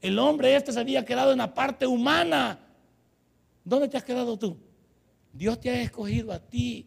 [0.00, 2.60] El hombre este se había quedado en la parte humana.
[3.64, 4.56] ¿Dónde te has quedado tú?
[5.32, 6.86] Dios te ha escogido a ti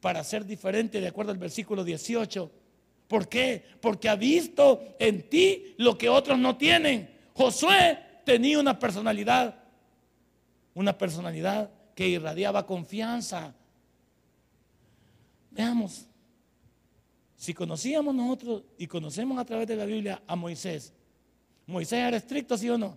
[0.00, 2.50] para ser diferente de acuerdo al versículo 18.
[3.08, 3.62] ¿Por qué?
[3.80, 7.10] Porque ha visto en ti lo que otros no tienen.
[7.34, 9.54] Josué tenía una personalidad,
[10.74, 13.54] una personalidad que irradiaba confianza.
[15.50, 16.06] Veamos,
[17.42, 20.92] si conocíamos nosotros y conocemos a través de la Biblia a Moisés,
[21.66, 22.96] ¿Moisés era estricto, sí o no?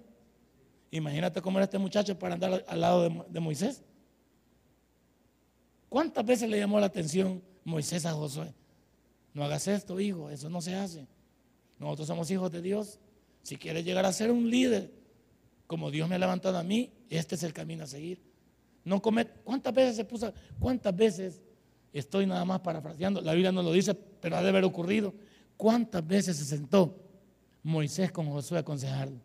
[0.91, 3.81] Imagínate cómo era este muchacho para andar al lado de, Moisés.
[5.89, 8.53] ¿Cuántas veces le llamó la atención Moisés a Josué?
[9.34, 11.08] No hagas esto, hijo, eso no se hace.
[11.79, 12.99] Nosotros somos hijos de Dios.
[13.41, 14.91] Si quieres llegar a ser un líder,
[15.65, 18.21] como Dios me ha levantado a mí, este es el camino a seguir.
[18.84, 20.31] No comet ¿Cuántas veces se puso?
[20.60, 21.41] ¿Cuántas veces
[21.99, 23.21] estoy nada más parafraseando?
[23.21, 25.13] La Biblia no lo dice, pero ha de haber ocurrido.
[25.58, 26.95] ¿Cuántas veces se sentó
[27.63, 29.19] Moisés con Josué a aconsejarlo?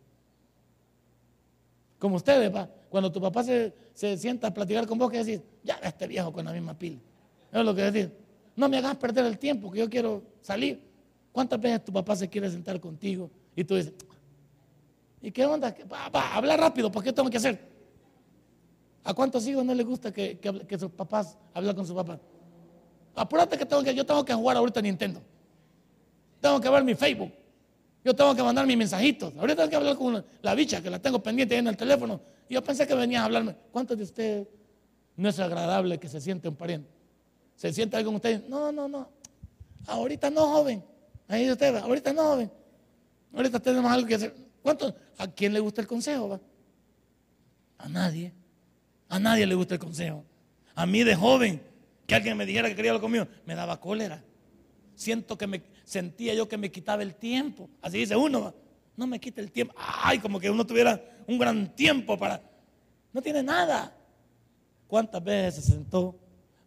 [1.99, 2.69] Como ustedes, va.
[2.89, 6.45] Cuando tu papá se, sienta a platicar con vos, que decís, ya este viejo con
[6.45, 6.97] la misma pila.
[7.51, 8.11] Es lo que decir.
[8.55, 10.81] No me hagas perder el tiempo, que yo quiero salir.
[11.31, 13.93] ¿Cuántas veces tu papá se quiere sentar contigo y tú dices,
[15.21, 15.75] ¿y qué onda?
[15.91, 17.71] Va, habla rápido, ¿por qué tengo que hacer?
[19.03, 20.39] ¿A cuántos hijos no les gusta que,
[20.79, 22.19] sus papás hablen con su papá?
[23.15, 25.21] Apúrate que, tengo que yo tengo que jugar ahorita Nintendo.
[26.39, 27.31] Tengo que ver mi Facebook.
[28.03, 29.33] Yo tengo que mandar mis mensajitos.
[29.37, 32.19] Ahorita tengo que hablar con la bicha que la tengo pendiente en el teléfono.
[32.49, 33.55] Yo pensé que venía a hablarme.
[33.71, 34.47] ¿Cuántos de ustedes
[35.15, 36.89] no es agradable que se siente un pariente?
[37.55, 38.47] ¿Se siente algo con ustedes?
[38.49, 39.07] No, no, no.
[39.85, 40.83] Ahorita no, joven.
[41.27, 42.51] Ahí usted, ahorita no, joven.
[43.33, 44.35] Ahorita tenemos algo que hacer.
[44.63, 44.93] ¿Cuántos?
[45.17, 46.39] ¿A quién le gusta el consejo?
[47.77, 48.33] A nadie.
[49.09, 50.23] A nadie le gusta el consejo.
[50.73, 51.61] A mí de joven,
[52.11, 54.21] que alguien me dijera que quería hablar conmigo, me daba cólera.
[54.95, 57.69] Siento que me sentía yo que me quitaba el tiempo.
[57.81, 58.53] Así dice uno,
[58.97, 59.73] no me quita el tiempo.
[59.77, 62.41] Ay, como que uno tuviera un gran tiempo para...
[63.13, 63.95] No tiene nada.
[64.87, 66.19] ¿Cuántas veces se sentó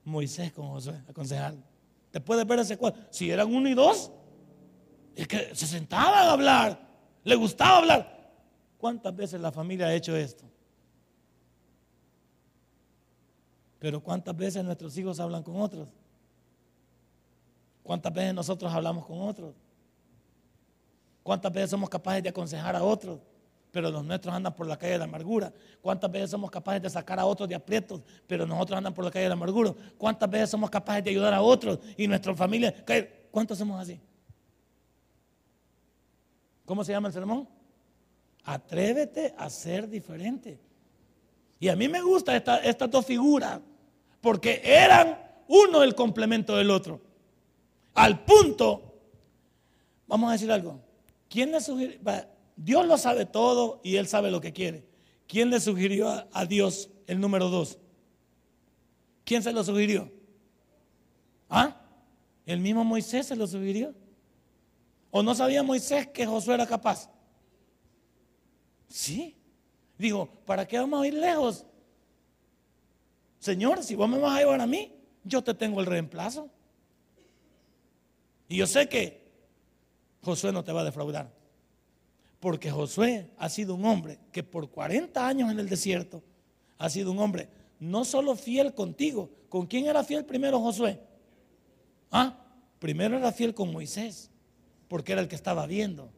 [0.03, 1.55] Moisés con Josué aconsejar?
[2.11, 3.03] ¿Te puedes ver ese cuadro?
[3.11, 4.11] Si eran uno y dos,
[5.15, 6.89] es que se sentaban a hablar,
[7.23, 8.33] le gustaba hablar.
[8.79, 10.47] ¿Cuántas veces la familia ha hecho esto?
[13.85, 15.87] Pero ¿cuántas veces nuestros hijos hablan con otros?
[17.83, 19.55] ¿Cuántas veces nosotros hablamos con otros?
[21.23, 23.21] ¿Cuántas veces somos capaces de aconsejar a otros?
[23.71, 25.53] Pero los nuestros andan por la calle de la amargura.
[25.83, 28.01] ¿Cuántas veces somos capaces de sacar a otros de aprietos?
[28.27, 29.75] Pero nosotros andan por la calle de la amargura.
[29.99, 32.75] ¿Cuántas veces somos capaces de ayudar a otros y nuestra familia?
[33.31, 34.01] ¿Cuántos somos así?
[36.65, 37.47] ¿Cómo se llama el sermón?
[38.45, 40.59] Atrévete a ser diferente.
[41.61, 43.61] Y a mí me gusta estas dos figuras
[44.25, 46.99] porque eran uno el complemento del otro.
[47.93, 48.95] Al punto,
[50.07, 50.81] vamos a decir algo,
[51.29, 52.01] ¿quién le sugirió?
[52.57, 54.87] Dios lo sabe todo y Él sabe lo que quiere.
[55.27, 57.77] ¿Quién le sugirió a, Dios el número dos?
[59.25, 60.11] ¿Quién se lo sugirió?
[61.51, 61.83] ¿Ah?
[62.47, 63.95] ¿El mismo Moisés se lo sugirió?
[65.11, 67.11] ¿O no sabía Moisés que Josué era capaz?
[68.89, 69.37] Sí.
[69.99, 71.67] Digo, ¿para qué vamos a ir lejos?
[73.45, 74.91] Señor, si vos me vas a llevar a mí,
[75.23, 76.49] yo te tengo el reemplazo.
[78.49, 79.21] Y yo sé que
[80.23, 81.31] Josué no te va a defraudar.
[82.41, 86.23] Porque Josué ha sido un hombre que por 40 años en el desierto
[86.79, 89.31] ha sido un hombre no solo fiel contigo.
[89.51, 90.99] ¿Con quién era fiel primero Josué?
[92.11, 92.47] Ah,
[92.79, 94.31] primero era fiel con Moisés,
[94.89, 96.11] porque era el que estaba viendo.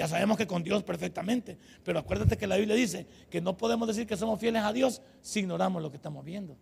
[0.00, 3.86] Ya sabemos que con Dios perfectamente, pero acuérdate que la Biblia dice que no podemos
[3.86, 6.56] decir que somos fieles a Dios si ignoramos lo que estamos viendo.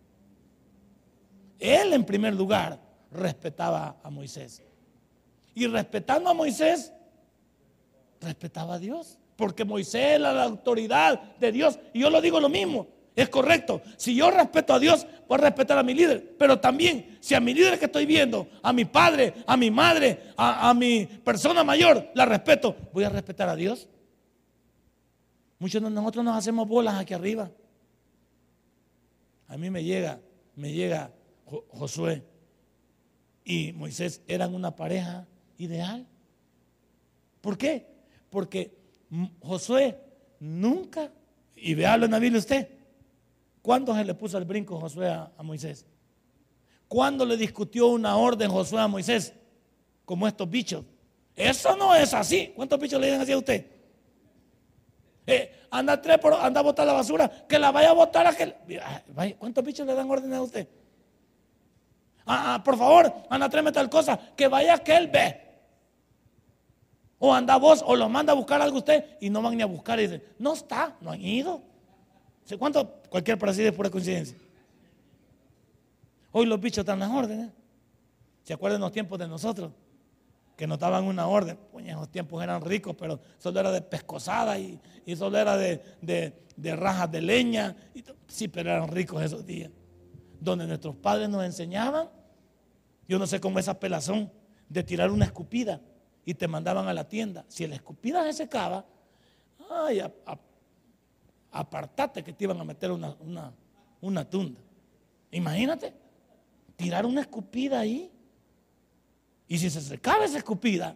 [1.57, 4.61] Él en primer lugar respetaba a Moisés.
[5.55, 6.91] Y respetando a Moisés,
[8.19, 9.17] respetaba a Dios.
[9.37, 11.79] Porque Moisés era la autoridad de Dios.
[11.93, 12.87] Y yo lo digo lo mismo.
[13.19, 13.81] Es correcto.
[13.97, 16.37] Si yo respeto a Dios, voy a respetar a mi líder.
[16.37, 20.31] Pero también, si a mi líder que estoy viendo, a mi padre, a mi madre,
[20.37, 23.89] a, mi persona mayor, la respeto, voy a respetar a Dios.
[25.57, 27.51] Muchos de nosotros nos hacemos bolas aquí arriba.
[29.49, 30.21] A mí me llega,
[30.55, 31.11] me llega
[31.71, 32.23] Josué
[33.43, 35.27] y Moisés eran una pareja
[35.57, 36.07] ideal.
[37.41, 37.85] ¿Por qué?
[38.29, 38.77] Porque
[39.41, 39.99] Josué
[40.39, 41.11] nunca
[41.57, 42.78] Y véalo en la Biblia usted.
[43.69, 45.85] ¿Cuándo se le puso el brinco Josué a, Moisés?
[46.87, 49.31] ¿Cuándo le discutió una orden Josué a Moisés?
[50.05, 50.83] Como estos bichos.
[51.35, 52.51] Eso no es así.
[52.55, 53.67] ¿Cuántos bichos le dicen así a usted?
[55.27, 58.35] Eh, anda, tres por, anda a botar la basura, que la vaya a botar a
[58.35, 58.55] que.
[59.37, 60.67] ¿Cuántos bichos le dan órdenes a usted?
[62.25, 65.41] Ah, ah, por favor, anda, tráeme tal cosa, que vaya que él ve.
[67.19, 69.67] O anda vos, o lo manda a buscar algo usted y no van ni a
[69.67, 71.69] buscar y dicen, no está, no han ido.
[72.57, 73.01] ¿Cuánto?
[73.09, 74.37] Cualquier parecido es pura coincidencia.
[76.31, 77.51] Hoy los bichos están las órdenes.
[78.43, 79.71] ¿Se acuerdan los tiempos de nosotros?
[80.55, 81.57] Que nos daban una orden.
[81.71, 84.79] Pues esos tiempos eran ricos, pero solo era de pescosada y,
[85.15, 87.75] solo era de, de, rajas de leña.
[88.27, 89.71] sí, pero eran ricos esos días.
[90.39, 92.09] Donde nuestros padres nos enseñaban,
[93.07, 94.31] yo no sé cómo esa pelazón
[94.67, 95.81] de tirar una escupida
[96.25, 97.45] y te mandaban a la tienda.
[97.47, 98.85] Si la escupida se secaba,
[99.69, 100.01] ay,
[101.51, 103.51] apartate que te iban a meter una, una,
[104.01, 104.59] una tunda.
[105.31, 105.93] Imagínate,
[106.75, 108.11] tirar una escupida ahí.
[109.47, 110.95] Y si se secaba esa escupida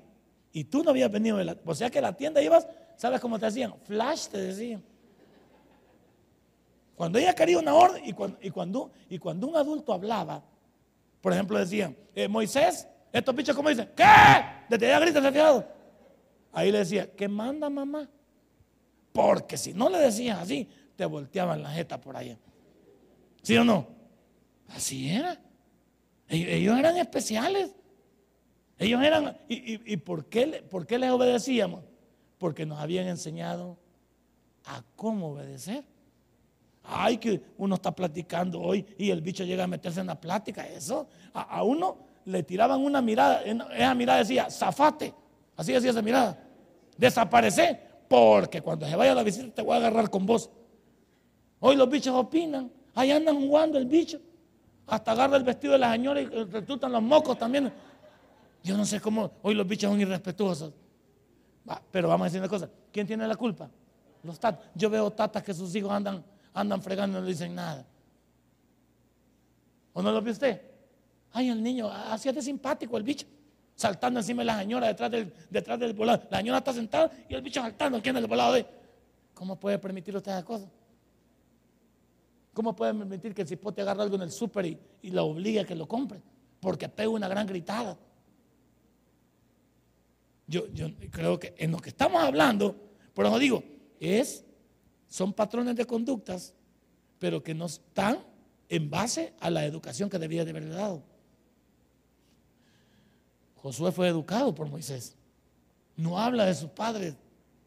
[0.52, 3.39] y tú no habías venido, de la, o sea que la tienda ibas, ¿sabes cómo
[3.39, 3.74] te decían?
[3.84, 4.84] Flash te decían.
[6.96, 8.38] Cuando ella quería una orden y cuando,
[9.10, 10.44] y cuando, un adulto hablaba,
[11.22, 14.06] por ejemplo decían, eh, Moisés, estos bichos como dicen, ¿qué?
[14.70, 15.68] Desde allá grita fiado.
[16.52, 18.08] Ahí le decía, ¿qué manda mamá?
[19.13, 22.38] Porque si no le decías así, te volteaban la jeta por allá.
[23.43, 23.88] ¿Sí o no?
[24.69, 25.39] Así era.
[26.28, 27.76] Ellos eran especiales.
[28.80, 29.38] Ellos eran.
[29.47, 31.84] ¿Y, por, qué, por qué les obedecíamos?
[32.39, 33.78] Porque nos habían enseñado
[34.65, 35.86] a cómo obedecer.
[36.84, 40.67] Ay, que uno está platicando hoy y el bicho llega a meterse en la plática.
[40.67, 43.43] Eso, a, uno le tiraban una mirada.
[43.43, 45.13] Esa mirada decía, zafate.
[45.56, 46.43] Así decía esa mirada.
[46.97, 50.50] Desaparece porque cuando se vaya a la visita te voy a agarrar con vos.
[51.60, 54.20] Hoy los bichos opinan, ahí andan jugando el bicho.
[54.88, 57.72] Hasta agarra el vestido de la señora y resultan los mocos también.
[58.63, 60.74] Yo no sé cómo, hoy los bichos son irrespetuosos.
[61.92, 63.70] pero vamos a decir una cosa, ¿quién tiene la culpa?
[64.24, 64.68] Los tatas.
[64.76, 67.86] Yo veo tatas que sus hijos andan, andan fregando y no le dicen nada.
[69.94, 70.62] ¿O no lo ve usted?
[71.32, 73.26] Ay, el niño, así es de simpático el bicho
[73.76, 76.24] saltando encima de la señora detrás del, detrás del volado.
[76.30, 78.66] La señora está sentada y el bicho saltando aquí en el volado de.
[79.34, 80.70] ¿Cómo puede permitir usted esa cosa?
[82.54, 85.60] ¿Cómo puede permitir que el cipote agarre algo en el súper y, y la obligue
[85.60, 86.22] a que lo compre?
[86.60, 87.98] Porque pega una gran gritada.
[90.46, 92.76] Yo, yo creo que en lo que estamos hablando,
[93.14, 93.64] por eso digo,
[94.00, 94.46] es,
[95.08, 96.54] son patrones de conductas,
[97.18, 98.20] pero que no están
[98.70, 101.04] en base a la educación que debía de haber dado.
[103.63, 105.15] Josué fue educado por Moisés.
[105.95, 107.15] No habla de sus padres.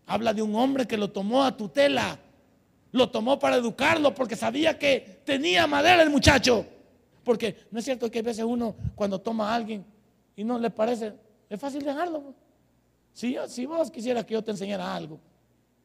[0.05, 2.19] Habla de un hombre que lo tomó a tutela.
[2.93, 6.67] Lo tomó para educarlo porque sabía que tenía madera el muchacho.
[7.25, 9.87] Porque no es cierto que a veces uno cuando toma a alguien
[10.37, 11.15] y no le parece,
[11.49, 12.35] es fácil dejarlo.
[13.15, 15.19] Si, si vos quisieras que yo te enseñara algo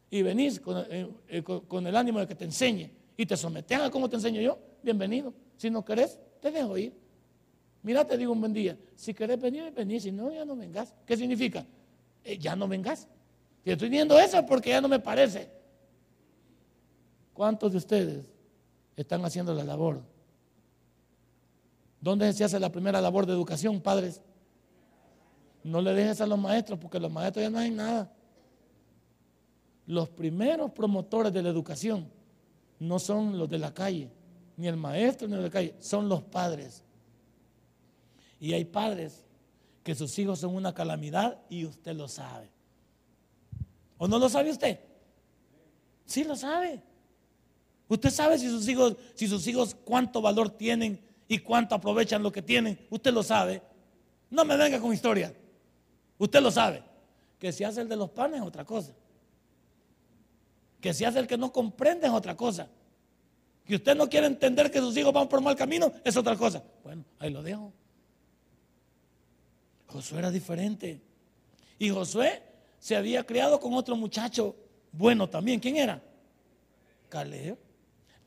[0.10, 3.89] y venís eh, eh, con, el ánimo de que te enseñe y te sometes a
[3.89, 5.34] como te enseño yo, bienvenido.
[5.56, 7.01] Si no querés, te dejo ir.
[7.84, 8.78] Mira, te digo un buen día.
[8.96, 10.02] Si querés venir, venir.
[10.02, 10.94] Si no, ya no vengas.
[11.06, 11.65] ¿Qué significa?
[12.24, 13.08] Eh, ya no vengas.
[13.65, 15.50] Y estoy viendo eso porque ya no me parece.
[17.34, 18.26] ¿Cuántos de ustedes
[18.96, 20.02] están haciendo la labor?
[22.00, 24.22] ¿Dónde se hace la primera labor de educación, padres?
[25.63, 28.12] No le dejes a los maestros porque los maestros ya no hacen nada.
[29.86, 32.10] Los primeros promotores de la educación
[32.80, 34.10] no son los de la calle,
[34.58, 36.84] ni el maestro ni los de la calle, son los padres.
[38.41, 39.23] Y hay padres
[39.84, 42.49] que sus hijos son una calamidad y usted lo sabe.
[43.99, 44.80] ¿O no lo sabe usted?
[46.08, 46.82] Sí lo sabe.
[47.88, 52.32] Usted sabe si sus hijos, si sus hijos cuánto valor tienen y cuánto aprovechan lo
[52.32, 52.80] que tienen.
[52.89, 53.62] Usted lo sabe.
[54.32, 55.31] No me venga con historia.
[56.17, 56.83] Usted lo sabe.
[57.37, 58.92] Que si hace el de los panes es otra cosa.
[60.79, 62.67] Que si hace el que no comprende es otra cosa.
[63.65, 66.63] Que usted no quiere entender que sus hijos van por mal camino es otra cosa.
[66.83, 67.71] Bueno, ahí lo dejo.
[69.92, 71.02] Josué era diferente.
[71.77, 72.42] Y Josué
[72.79, 74.56] se había criado con otro muchacho
[74.92, 75.60] bueno también.
[75.60, 76.02] ¿Quién era?
[77.10, 77.58] Caleb.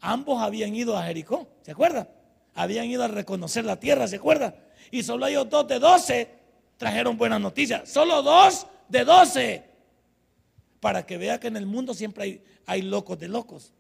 [0.01, 2.09] Ambos habían ido a Jericó, ¿se acuerda?
[2.55, 4.55] Habían ido a reconocer la tierra, ¿se acuerda?
[4.91, 6.29] Y solo ellos dos de doce
[6.77, 7.89] trajeron buenas noticias.
[7.89, 9.65] Solo dos de doce.
[10.81, 13.73] Para que vea que en el mundo siempre hay, hay locos de locos.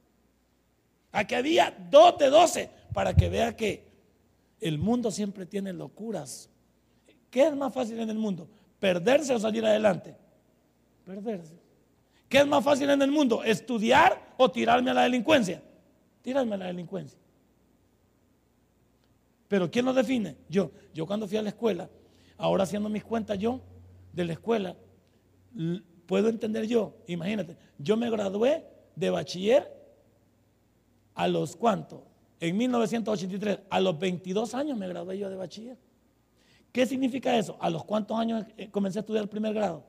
[1.12, 2.70] Aquí había dos de doce.
[2.94, 3.86] Para que vea que
[4.60, 6.48] el mundo siempre tiene locuras
[7.34, 8.46] ¿Qué es más fácil en el mundo?
[8.78, 10.14] ¿Perderse o salir adelante?
[11.04, 11.56] Perderse.
[12.28, 13.42] ¿Qué es más fácil en el mundo?
[13.42, 15.60] ¿Estudiar o tirarme a la delincuencia.
[16.22, 17.18] Tirarme a la delincuencia.
[19.48, 20.36] Pero ¿quién lo define?
[20.48, 20.70] Yo.
[20.94, 21.90] Yo cuando fui a la escuela,
[22.36, 23.60] ahora haciendo mis cuentas yo
[24.12, 24.76] de la escuela,
[26.06, 28.64] puedo entender yo, imagínate, yo me gradué
[28.94, 29.68] de bachiller
[31.16, 32.00] a los cuantos,
[32.38, 35.83] en 1983, a los 22 años me gradué yo de bachiller.
[36.74, 37.56] ¿Qué significa eso?
[37.60, 39.84] ¿A los cuántos años eh, comencé a estudiar el primer grado?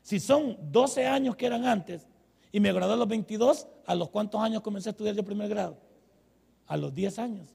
[0.00, 2.06] Si son 12 años que eran antes
[2.50, 5.26] y me gradué a los 22, ¿a los cuántos años comencé a estudiar yo el
[5.26, 5.76] primer grado?
[6.68, 7.54] A los 10 años.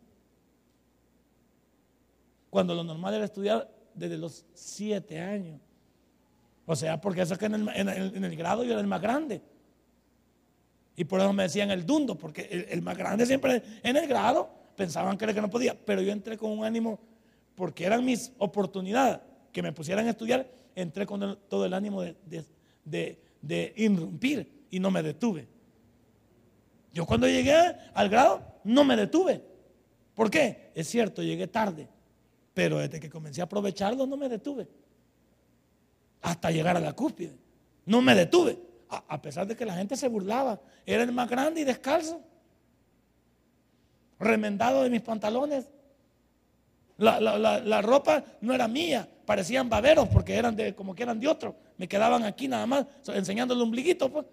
[2.51, 5.59] Cuando lo normal era estudiar desde los 7 años.
[6.67, 9.41] O sea, porque eso es que en el, grado yo era el más grande.
[10.95, 14.07] Y por eso me decían el dundo, porque el, el, más grande siempre en el
[14.07, 15.75] grado pensaban que era que no podía.
[15.83, 17.08] Pero yo entré con un ánimo
[17.59, 19.19] porque eran mis oportunidades
[19.51, 25.03] que me pusieran a estudiar, entré con todo el ánimo de, irrumpir y no me
[25.03, 25.45] detuve.
[26.93, 27.53] Yo cuando llegué
[27.93, 29.43] al grado no me detuve.
[30.15, 30.71] ¿Por qué?
[30.73, 31.89] Es cierto, llegué tarde,
[32.53, 34.65] pero desde que comencé a aprovecharlo no me detuve.
[36.21, 37.35] Hasta llegar a la cúspide.
[37.85, 38.57] No me detuve.
[38.87, 40.61] A, pesar de que la gente se burlaba.
[40.85, 42.21] Era el más grande y descalzo.
[44.17, 45.69] Remendado de mis pantalones.
[46.99, 51.55] La, ropa no era mía, parecían baberos porque eran de, como que eran de otro.
[51.77, 54.11] Me quedaban aquí nada más enseñando el ombliguito.
[54.11, 54.25] Pues.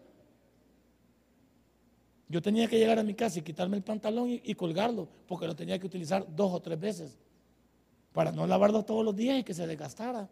[2.29, 5.55] Yo tenía que llegar a mi casa y quitarme el pantalón y, colgarlo porque lo
[5.55, 7.17] tenía que utilizar dos o tres veces
[8.13, 10.29] para no lavarlo todos los días y que se desgastara.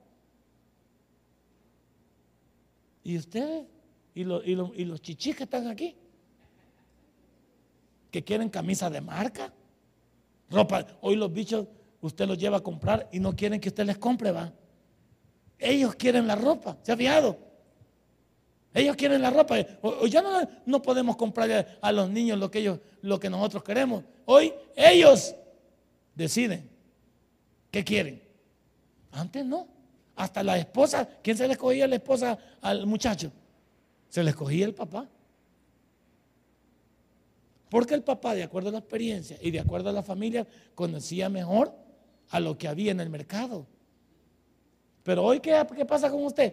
[3.04, 3.64] ¿Y ustedes?
[4.12, 5.94] ¿Y, y los chichis que están aquí?
[8.10, 9.52] ¿Que quieren camisa de marca?
[10.50, 10.86] Ropa.
[11.00, 11.66] Hoy los bichos
[12.06, 14.52] usted los lleva a comprar y no quieren que usted les compre, va.
[15.58, 17.38] Ellos quieren la ropa, ¿se ha fijado?
[18.74, 19.56] Ellos quieren la ropa.
[19.82, 23.62] O, ya no, no, podemos comprar a los niños lo que ellos, lo que nosotros
[23.62, 24.04] queremos.
[24.26, 25.34] Hoy ellos
[26.14, 26.68] deciden
[27.70, 28.22] qué quieren.
[29.12, 29.68] Antes no.
[30.16, 33.32] Hasta la esposa, ¿quién se le escogía la esposa al muchacho?
[34.08, 35.08] Se le escogía el papá.
[37.68, 41.28] Porque el papá, de acuerdo a la experiencia y de acuerdo a la familia, conocía
[41.28, 41.83] mejor
[42.34, 43.64] a lo que había en el mercado.
[45.04, 46.52] Pero hoy, ¿qué, qué pasa con usted?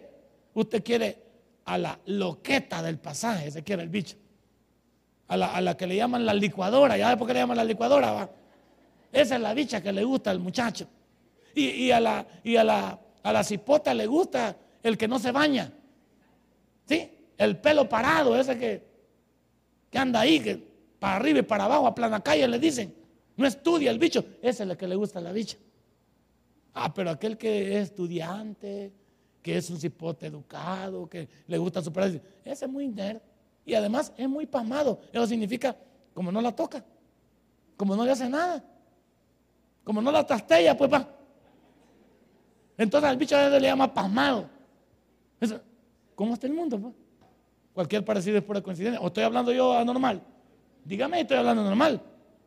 [0.54, 1.18] Usted quiere
[1.64, 4.14] a la loqueta del pasaje, se quiere el bicho.
[5.26, 7.64] A la, a la que le llaman la licuadora, ¿ya por qué le llaman la
[7.64, 8.12] licuadora?
[8.12, 8.30] Va?
[9.10, 10.86] Esa es la bicha que le gusta al muchacho.
[11.52, 15.18] Y, y, a, la, y a, la, a la cipota le gusta el que no
[15.18, 15.72] se baña.
[16.86, 17.10] ¿Sí?
[17.36, 18.86] El pelo parado, ese que,
[19.90, 20.62] que anda ahí, que
[21.00, 22.94] para arriba y para abajo, a plana calle le dicen.
[23.36, 25.56] No estudia el bicho, ese es el que le gusta la bicha.
[26.74, 28.92] Ah, pero aquel que es estudiante,
[29.42, 32.10] que es un cipote educado, que le gusta superar,
[32.44, 33.20] ese es muy nerd.
[33.64, 35.00] Y además es muy pasmado.
[35.12, 35.76] Eso significa,
[36.14, 36.84] como no la toca,
[37.76, 38.64] como no le hace nada,
[39.84, 41.08] como no la trastella, pues va.
[42.78, 44.48] Entonces al bicho a veces le llama pasmado.
[46.14, 46.78] ¿Cómo está el mundo?
[46.78, 46.94] Pues?
[47.74, 49.00] Cualquier parecido es pura coincidencia.
[49.00, 50.22] ¿O estoy hablando yo anormal?
[50.84, 52.00] Dígame, estoy hablando normal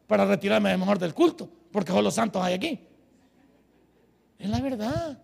[0.08, 2.80] para retirarme mejor del culto, porque solo santos hay aquí.
[4.38, 5.18] Es la verdad.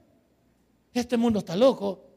[0.94, 2.08] Este mundo está loco.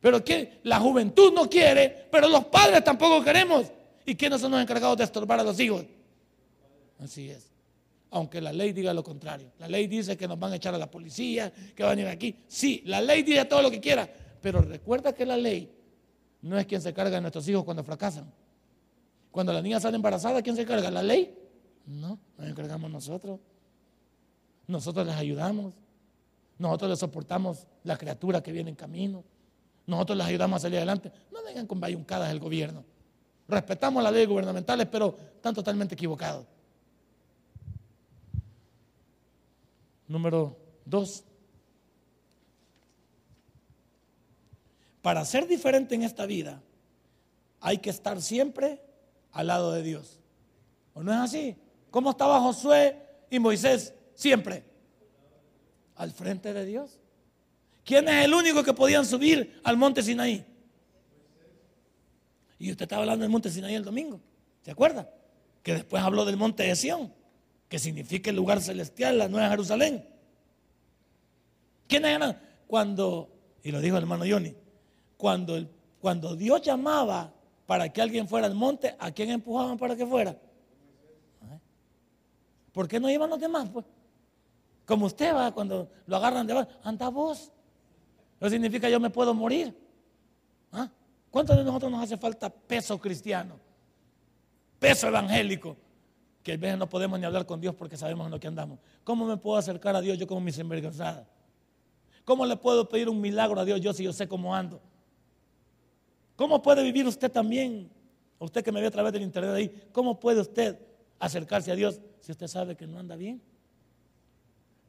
[0.00, 3.70] Pero que la juventud no quiere, pero los padres tampoco queremos.
[4.04, 5.84] ¿Y quiénes son los encargados de estorbar a los hijos?
[6.98, 7.50] Así es.
[8.10, 9.52] Aunque la ley diga lo contrario.
[9.58, 12.08] La ley dice que nos van a echar a la policía, que van a ir
[12.08, 12.34] aquí.
[12.48, 14.08] Sí, la ley dice todo lo que quiera.
[14.40, 15.72] Pero recuerda que la ley
[16.42, 18.30] no es quien se carga de nuestros hijos cuando fracasan.
[19.30, 20.90] Cuando la niña sale embarazada, ¿quién se carga?
[20.90, 21.34] ¿La ley?
[21.86, 23.40] No, nos encargamos nosotros.
[24.66, 25.74] Nosotros les ayudamos.
[26.58, 29.24] Nosotros les soportamos la criatura que viene en camino.
[29.86, 31.10] Nosotros les ayudamos a salir adelante.
[31.30, 32.84] No vengan con bayuncadas el gobierno.
[33.48, 36.46] Respetamos las leyes gubernamentales, pero están totalmente equivocados.
[40.06, 41.24] Número dos.
[45.00, 46.62] Para ser diferente en esta vida,
[47.60, 48.82] hay que estar siempre
[49.32, 50.20] al lado de Dios.
[50.94, 51.56] ¿O no es así?
[51.90, 52.98] ¿Cómo estaba Josué
[53.30, 54.71] y Moisés siempre?
[55.96, 56.98] Al frente de Dios.
[57.84, 60.44] ¿Quién es el único que podían subir al monte Sinaí?
[62.58, 64.20] Y usted estaba hablando del monte Sinaí el domingo,
[64.62, 65.10] ¿se acuerda?
[65.62, 67.12] Que después habló del monte de Sión,
[67.68, 70.06] que significa el lugar celestial, la nueva Jerusalén.
[71.88, 72.40] ¿Quiénes eran?
[72.68, 73.30] Cuando,
[73.62, 74.54] y lo dijo el hermano Johnny,
[75.16, 75.68] cuando,
[76.00, 77.34] cuando Dios llamaba
[77.66, 80.36] para que alguien fuera al monte, ¿a quién empujaban para que fuera?
[82.72, 83.68] ¿Por qué no iban los demás?
[83.70, 83.84] Pues?
[84.86, 87.52] Como usted va, cuando lo agarran de anda vos.
[88.40, 89.76] Eso significa yo me puedo morir.
[90.72, 90.90] ¿Ah?
[91.30, 93.58] ¿Cuántos de nosotros nos hace falta peso cristiano?
[94.82, 95.76] peso evangélico,
[96.42, 98.80] que a veces no podemos ni hablar con Dios porque sabemos en lo que andamos.
[99.04, 101.24] ¿Cómo me puedo acercar a Dios yo como mis envergonzadas?
[102.24, 104.80] ¿Cómo le puedo pedir un milagro a Dios yo si yo sé cómo ando?
[106.34, 107.88] ¿Cómo puede vivir usted también?
[108.40, 110.76] Usted que me ve a través del internet ahí, ¿cómo puede usted
[111.20, 113.40] acercarse a Dios si usted sabe que no anda bien?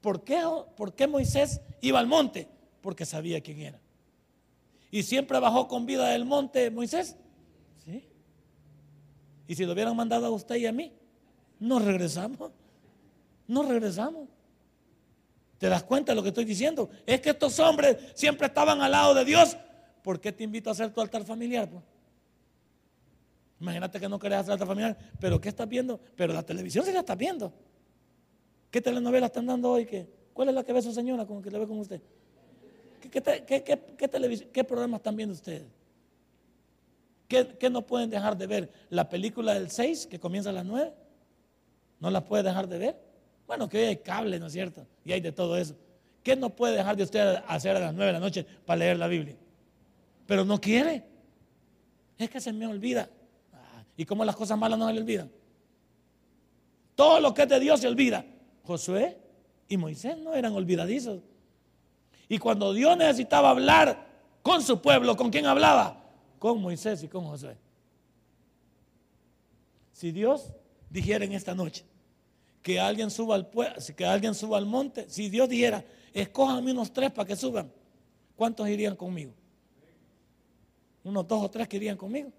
[0.03, 0.41] ¿Por qué,
[0.75, 2.49] ¿Por qué Moisés iba al monte?
[2.81, 3.79] Porque sabía quién era.
[4.91, 7.15] ¿Y siempre bajó con vida del monte Moisés?
[7.85, 8.05] Sí.
[9.47, 10.91] ¿Y si lo hubieran mandado a usted y a mí?
[11.57, 12.51] No regresamos.
[13.47, 14.27] No regresamos.
[15.57, 16.89] ¿Te das cuenta de lo que estoy diciendo?
[17.05, 19.55] Es que estos hombres siempre estaban al lado de Dios.
[20.03, 21.69] ¿Por qué te invito a hacer tu altar familiar?
[21.69, 21.81] Pues?
[23.61, 25.97] Imagínate que no querés hacer altar familiar, pero ¿qué estás viendo?
[26.17, 27.53] Pero la televisión sí la estás viendo.
[28.73, 29.85] ¿Qué telenovela están dando hoy?
[29.85, 30.09] ¿Qué?
[30.33, 32.01] ¿Cuál es la que ve su señora con que le ve con usted?
[32.99, 35.67] ¿Qué, qué, qué programa están viendo ustedes?
[37.27, 38.71] ¿Qué, no pueden dejar de ver?
[38.89, 40.91] ¿La película del 6 que comienza a las 9?
[41.99, 42.99] ¿No la puede dejar de ver?
[43.45, 44.87] Bueno, que hoy hay cable, ¿no es cierto?
[45.05, 45.75] Y hay de todo eso.
[46.23, 48.97] ¿Qué no puede dejar de usted hacer a las 9 de la noche para leer
[48.97, 49.35] la Biblia?
[50.25, 51.03] Pero no quiere.
[52.17, 53.07] Es que se me olvida.
[53.53, 55.31] Ah, ¿Y cómo las cosas malas no se le olvidan?
[56.95, 58.25] Todo lo que es de Dios se olvida.
[58.63, 59.17] Josué
[59.67, 61.21] y Moisés no eran olvidadizos.
[62.29, 64.07] Y cuando Dios necesitaba hablar
[64.41, 66.03] con su pueblo, ¿con quién hablaba?
[66.39, 67.57] Con Moisés y con Josué.
[69.91, 70.51] Si Dios
[70.89, 71.85] dijera en esta noche
[72.61, 73.49] que alguien suba al
[73.95, 75.83] que alguien suba al monte, si Dios dijera,
[76.13, 77.71] escójanme unos tres para que suban,
[78.35, 79.33] ¿cuántos irían conmigo?
[81.03, 82.31] Unos dos o tres que irían conmigo.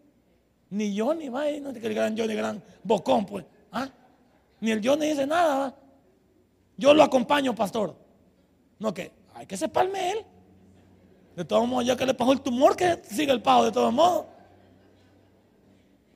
[0.70, 3.44] Ni yo ni va, no el gran ni gran bocón, pues.
[3.70, 3.88] ¿ah?
[4.60, 5.76] Ni el ni dice nada.
[6.76, 7.96] Yo lo acompaño, pastor.
[8.78, 10.18] No que hay que separme él.
[11.36, 13.92] De todos modos, ya que le pasó el tumor, que sigue el pago de todos
[13.92, 14.26] modos.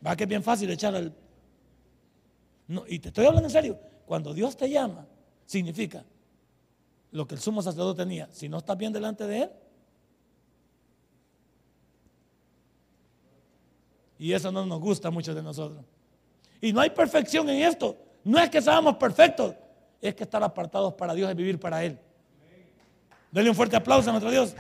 [0.07, 1.13] Va que es bien fácil echar al.
[2.69, 3.79] No, y te estoy hablando en serio.
[4.07, 5.07] Cuando Dios te llama,
[5.45, 6.05] significa
[7.11, 8.29] lo que el sumo sacerdote tenía.
[8.31, 9.51] Si no estás bien delante de él,
[14.19, 15.85] y eso no nos gusta a muchos de nosotros.
[16.61, 17.97] Y no hay perfección en esto.
[18.25, 19.55] No es que seamos perfectos,
[20.01, 21.99] es que estar apartados para Dios es vivir para Él.
[23.31, 24.55] Denle un fuerte aplauso a nuestro Dios.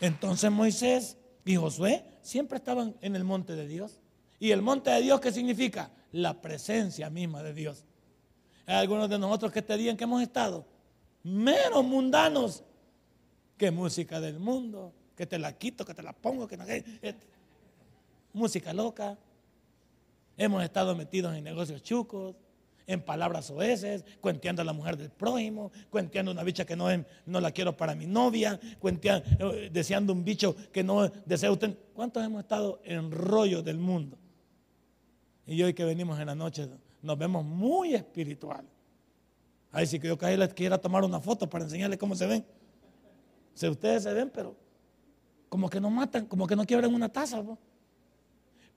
[0.00, 4.00] Entonces Moisés y Josué siempre estaban en el monte de Dios.
[4.38, 5.90] ¿Y el monte de Dios qué significa?
[6.12, 7.84] La presencia misma de Dios.
[8.66, 10.66] Hay algunos de nosotros que este día en que hemos estado
[11.22, 12.64] menos mundanos
[13.56, 16.64] que música del mundo, que te la quito, que te la pongo, que no,
[18.32, 19.16] música loca.
[20.36, 22.34] Hemos estado metidos en negocios chucos,
[22.86, 26.86] en palabras oeces, cuenteando a la mujer del prójimo, cuenteando una bicha que no,
[27.26, 31.76] no la quiero para mi novia, eh, deseando un bicho que no desea usted.
[31.94, 34.18] ¿Cuántos hemos estado en rollo del mundo?
[35.46, 36.68] Y hoy que venimos en la noche
[37.02, 38.64] nos vemos muy espiritual.
[39.70, 42.44] Ay, si que yo caí les quiera tomar una foto para enseñarles cómo se ven.
[43.54, 44.54] Si ustedes se ven, pero
[45.48, 47.42] como que no matan, como que no quiebran una taza.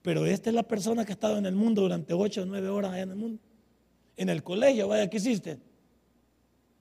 [0.05, 2.69] Pero esta es la persona que ha estado en el mundo durante ocho o nueve
[2.69, 3.41] horas allá en el mundo.
[4.15, 5.59] En el colegio, vaya, ¿qué hiciste?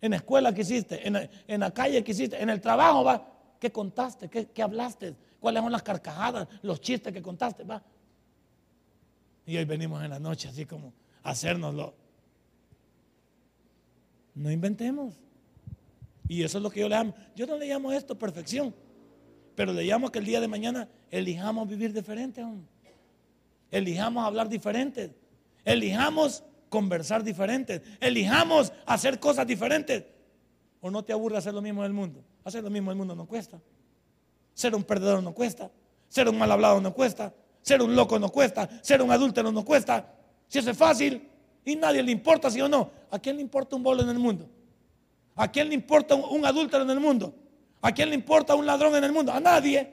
[0.03, 1.09] En la escuela, ¿qué hiciste?
[1.09, 2.41] En la, en la calle, ¿qué hiciste?
[2.43, 3.27] En el trabajo, va.
[3.59, 4.29] ¿Qué contaste?
[4.29, 5.17] ¿Qué, hablaste?
[5.41, 7.65] ¿Cuáles son las carcajadas, los chistes que contaste?
[7.65, 7.83] Va.
[9.47, 11.95] Y hoy venimos en la noche así como a hacérnoslo.
[14.35, 15.15] No inventemos.
[16.29, 17.15] Y eso es lo que yo le llamo.
[17.35, 18.75] Yo no le llamo esto perfección,
[19.55, 22.45] pero le llamo que el día de mañana elijamos vivir diferente.
[23.75, 25.13] Elijamos hablar diferente.
[25.65, 30.05] Elijamos conversar diferentes, elijamos hacer cosas diferentes.
[30.81, 32.23] ¿O no te aburre hacer lo mismo en el mundo?
[32.45, 33.61] Hacer lo mismo en el mundo no cuesta.
[34.53, 35.71] Ser un perdedor no cuesta.
[36.09, 37.33] Ser un mal hablado no cuesta.
[37.63, 38.69] Ser un loco no cuesta.
[38.83, 40.15] Ser un adúltero no cuesta.
[40.47, 41.29] Si eso es fácil
[41.65, 42.91] y nadie le importa, sí o no.
[43.11, 44.49] ¿A quién le importa un bolo en el mundo?
[45.37, 47.35] ¿A quién le importa un adúltero en el mundo?
[47.81, 49.33] ¿A quién le importa un ladrón en el mundo?
[49.33, 49.91] A nadie.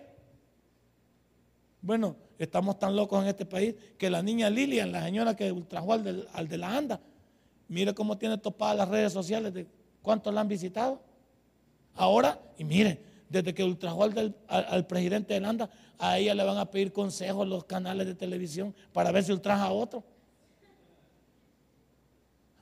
[1.81, 5.93] Bueno, Estamos tan locos en este país que la niña Lilian, la señora que ultrajó
[5.93, 6.99] al de, la ANDA,
[7.67, 9.67] mire cómo tiene topadas las redes sociales de
[10.01, 10.99] cuántos la han visitado.
[11.93, 15.69] Ahora, y mire, desde que ultrajó al, al, presidente de ANDA,
[15.99, 19.65] a ella le van a pedir consejos los canales de televisión para ver si ultraja
[19.65, 20.03] a otro.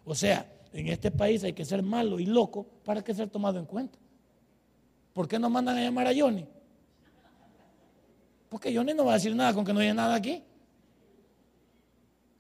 [0.04, 3.58] O sea, en este país hay que ser malo y loco para que ser tomado
[3.58, 3.98] en cuenta.
[5.14, 6.46] ¿Por qué no mandan a llamar a Johnny?
[8.50, 10.44] Porque Johnny no va a decir nada con que no dice nada aquí.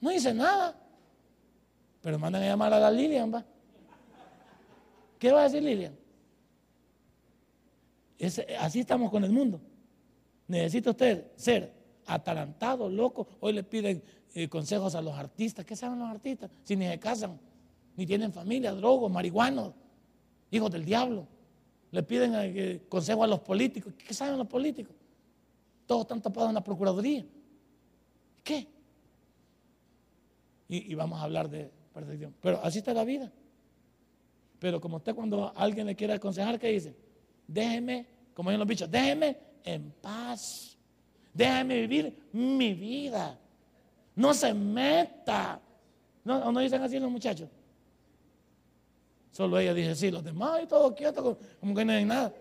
[0.01, 0.75] No dice nada.
[2.01, 3.45] Pero mandan a llamar a la Lilian, va.
[5.19, 5.97] ¿Qué va a decir Lilian?
[8.59, 9.61] así estamos con el mundo.
[10.47, 11.73] Necesita usted ser
[12.05, 13.27] atarantados, locos.
[13.39, 14.03] Hoy le piden
[14.33, 15.65] eh, consejos a los artistas.
[15.65, 16.49] ¿Qué saben los artistas?
[16.63, 17.39] Si ni se casan,
[17.95, 19.73] ni tienen familia, drogos, marihuanos,
[20.51, 21.27] hijos del diablo.
[21.91, 23.93] Le piden eh, consejos a los políticos.
[23.97, 24.95] ¿Qué saben los políticos?
[25.89, 27.25] Todos están tapados en la Procuraduría.
[28.43, 28.67] ¿Qué?
[30.67, 32.35] Y, vamos a hablar de perfección.
[32.39, 33.31] Pero así está la vida.
[34.59, 36.95] Pero como usted cuando alguien le quiere aconsejar, ¿qué dice?
[37.47, 40.77] Déjeme, como dicen los bichos, déjeme en paz.
[41.33, 43.39] Déjeme vivir mi vida.
[44.15, 45.59] No se meta.
[46.23, 47.49] ¿No, no dicen así los muchachos?
[49.31, 52.31] Solo ella dice sí, los demás y todo quieto, como que no hay nada.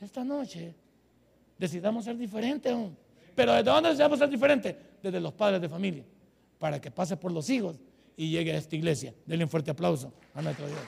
[0.00, 0.85] Esta noche
[1.58, 2.96] decidamos ser diferentes aún.
[3.34, 4.74] Pero ¿desde dónde deseamos ser diferentes?
[5.02, 6.04] Desde los padres de familia.
[6.58, 7.76] Para que pase por los hijos
[8.16, 9.14] y llegue a esta iglesia.
[9.26, 10.78] Denle un fuerte aplauso a nuestro Dios.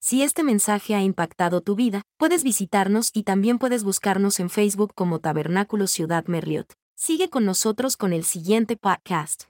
[0.00, 4.92] Si este mensaje ha impactado tu vida, puedes visitarnos y también puedes buscarnos en Facebook
[4.94, 6.72] como Tabernáculo Ciudad Merliot.
[6.94, 9.49] Sigue con nosotros con el siguiente podcast.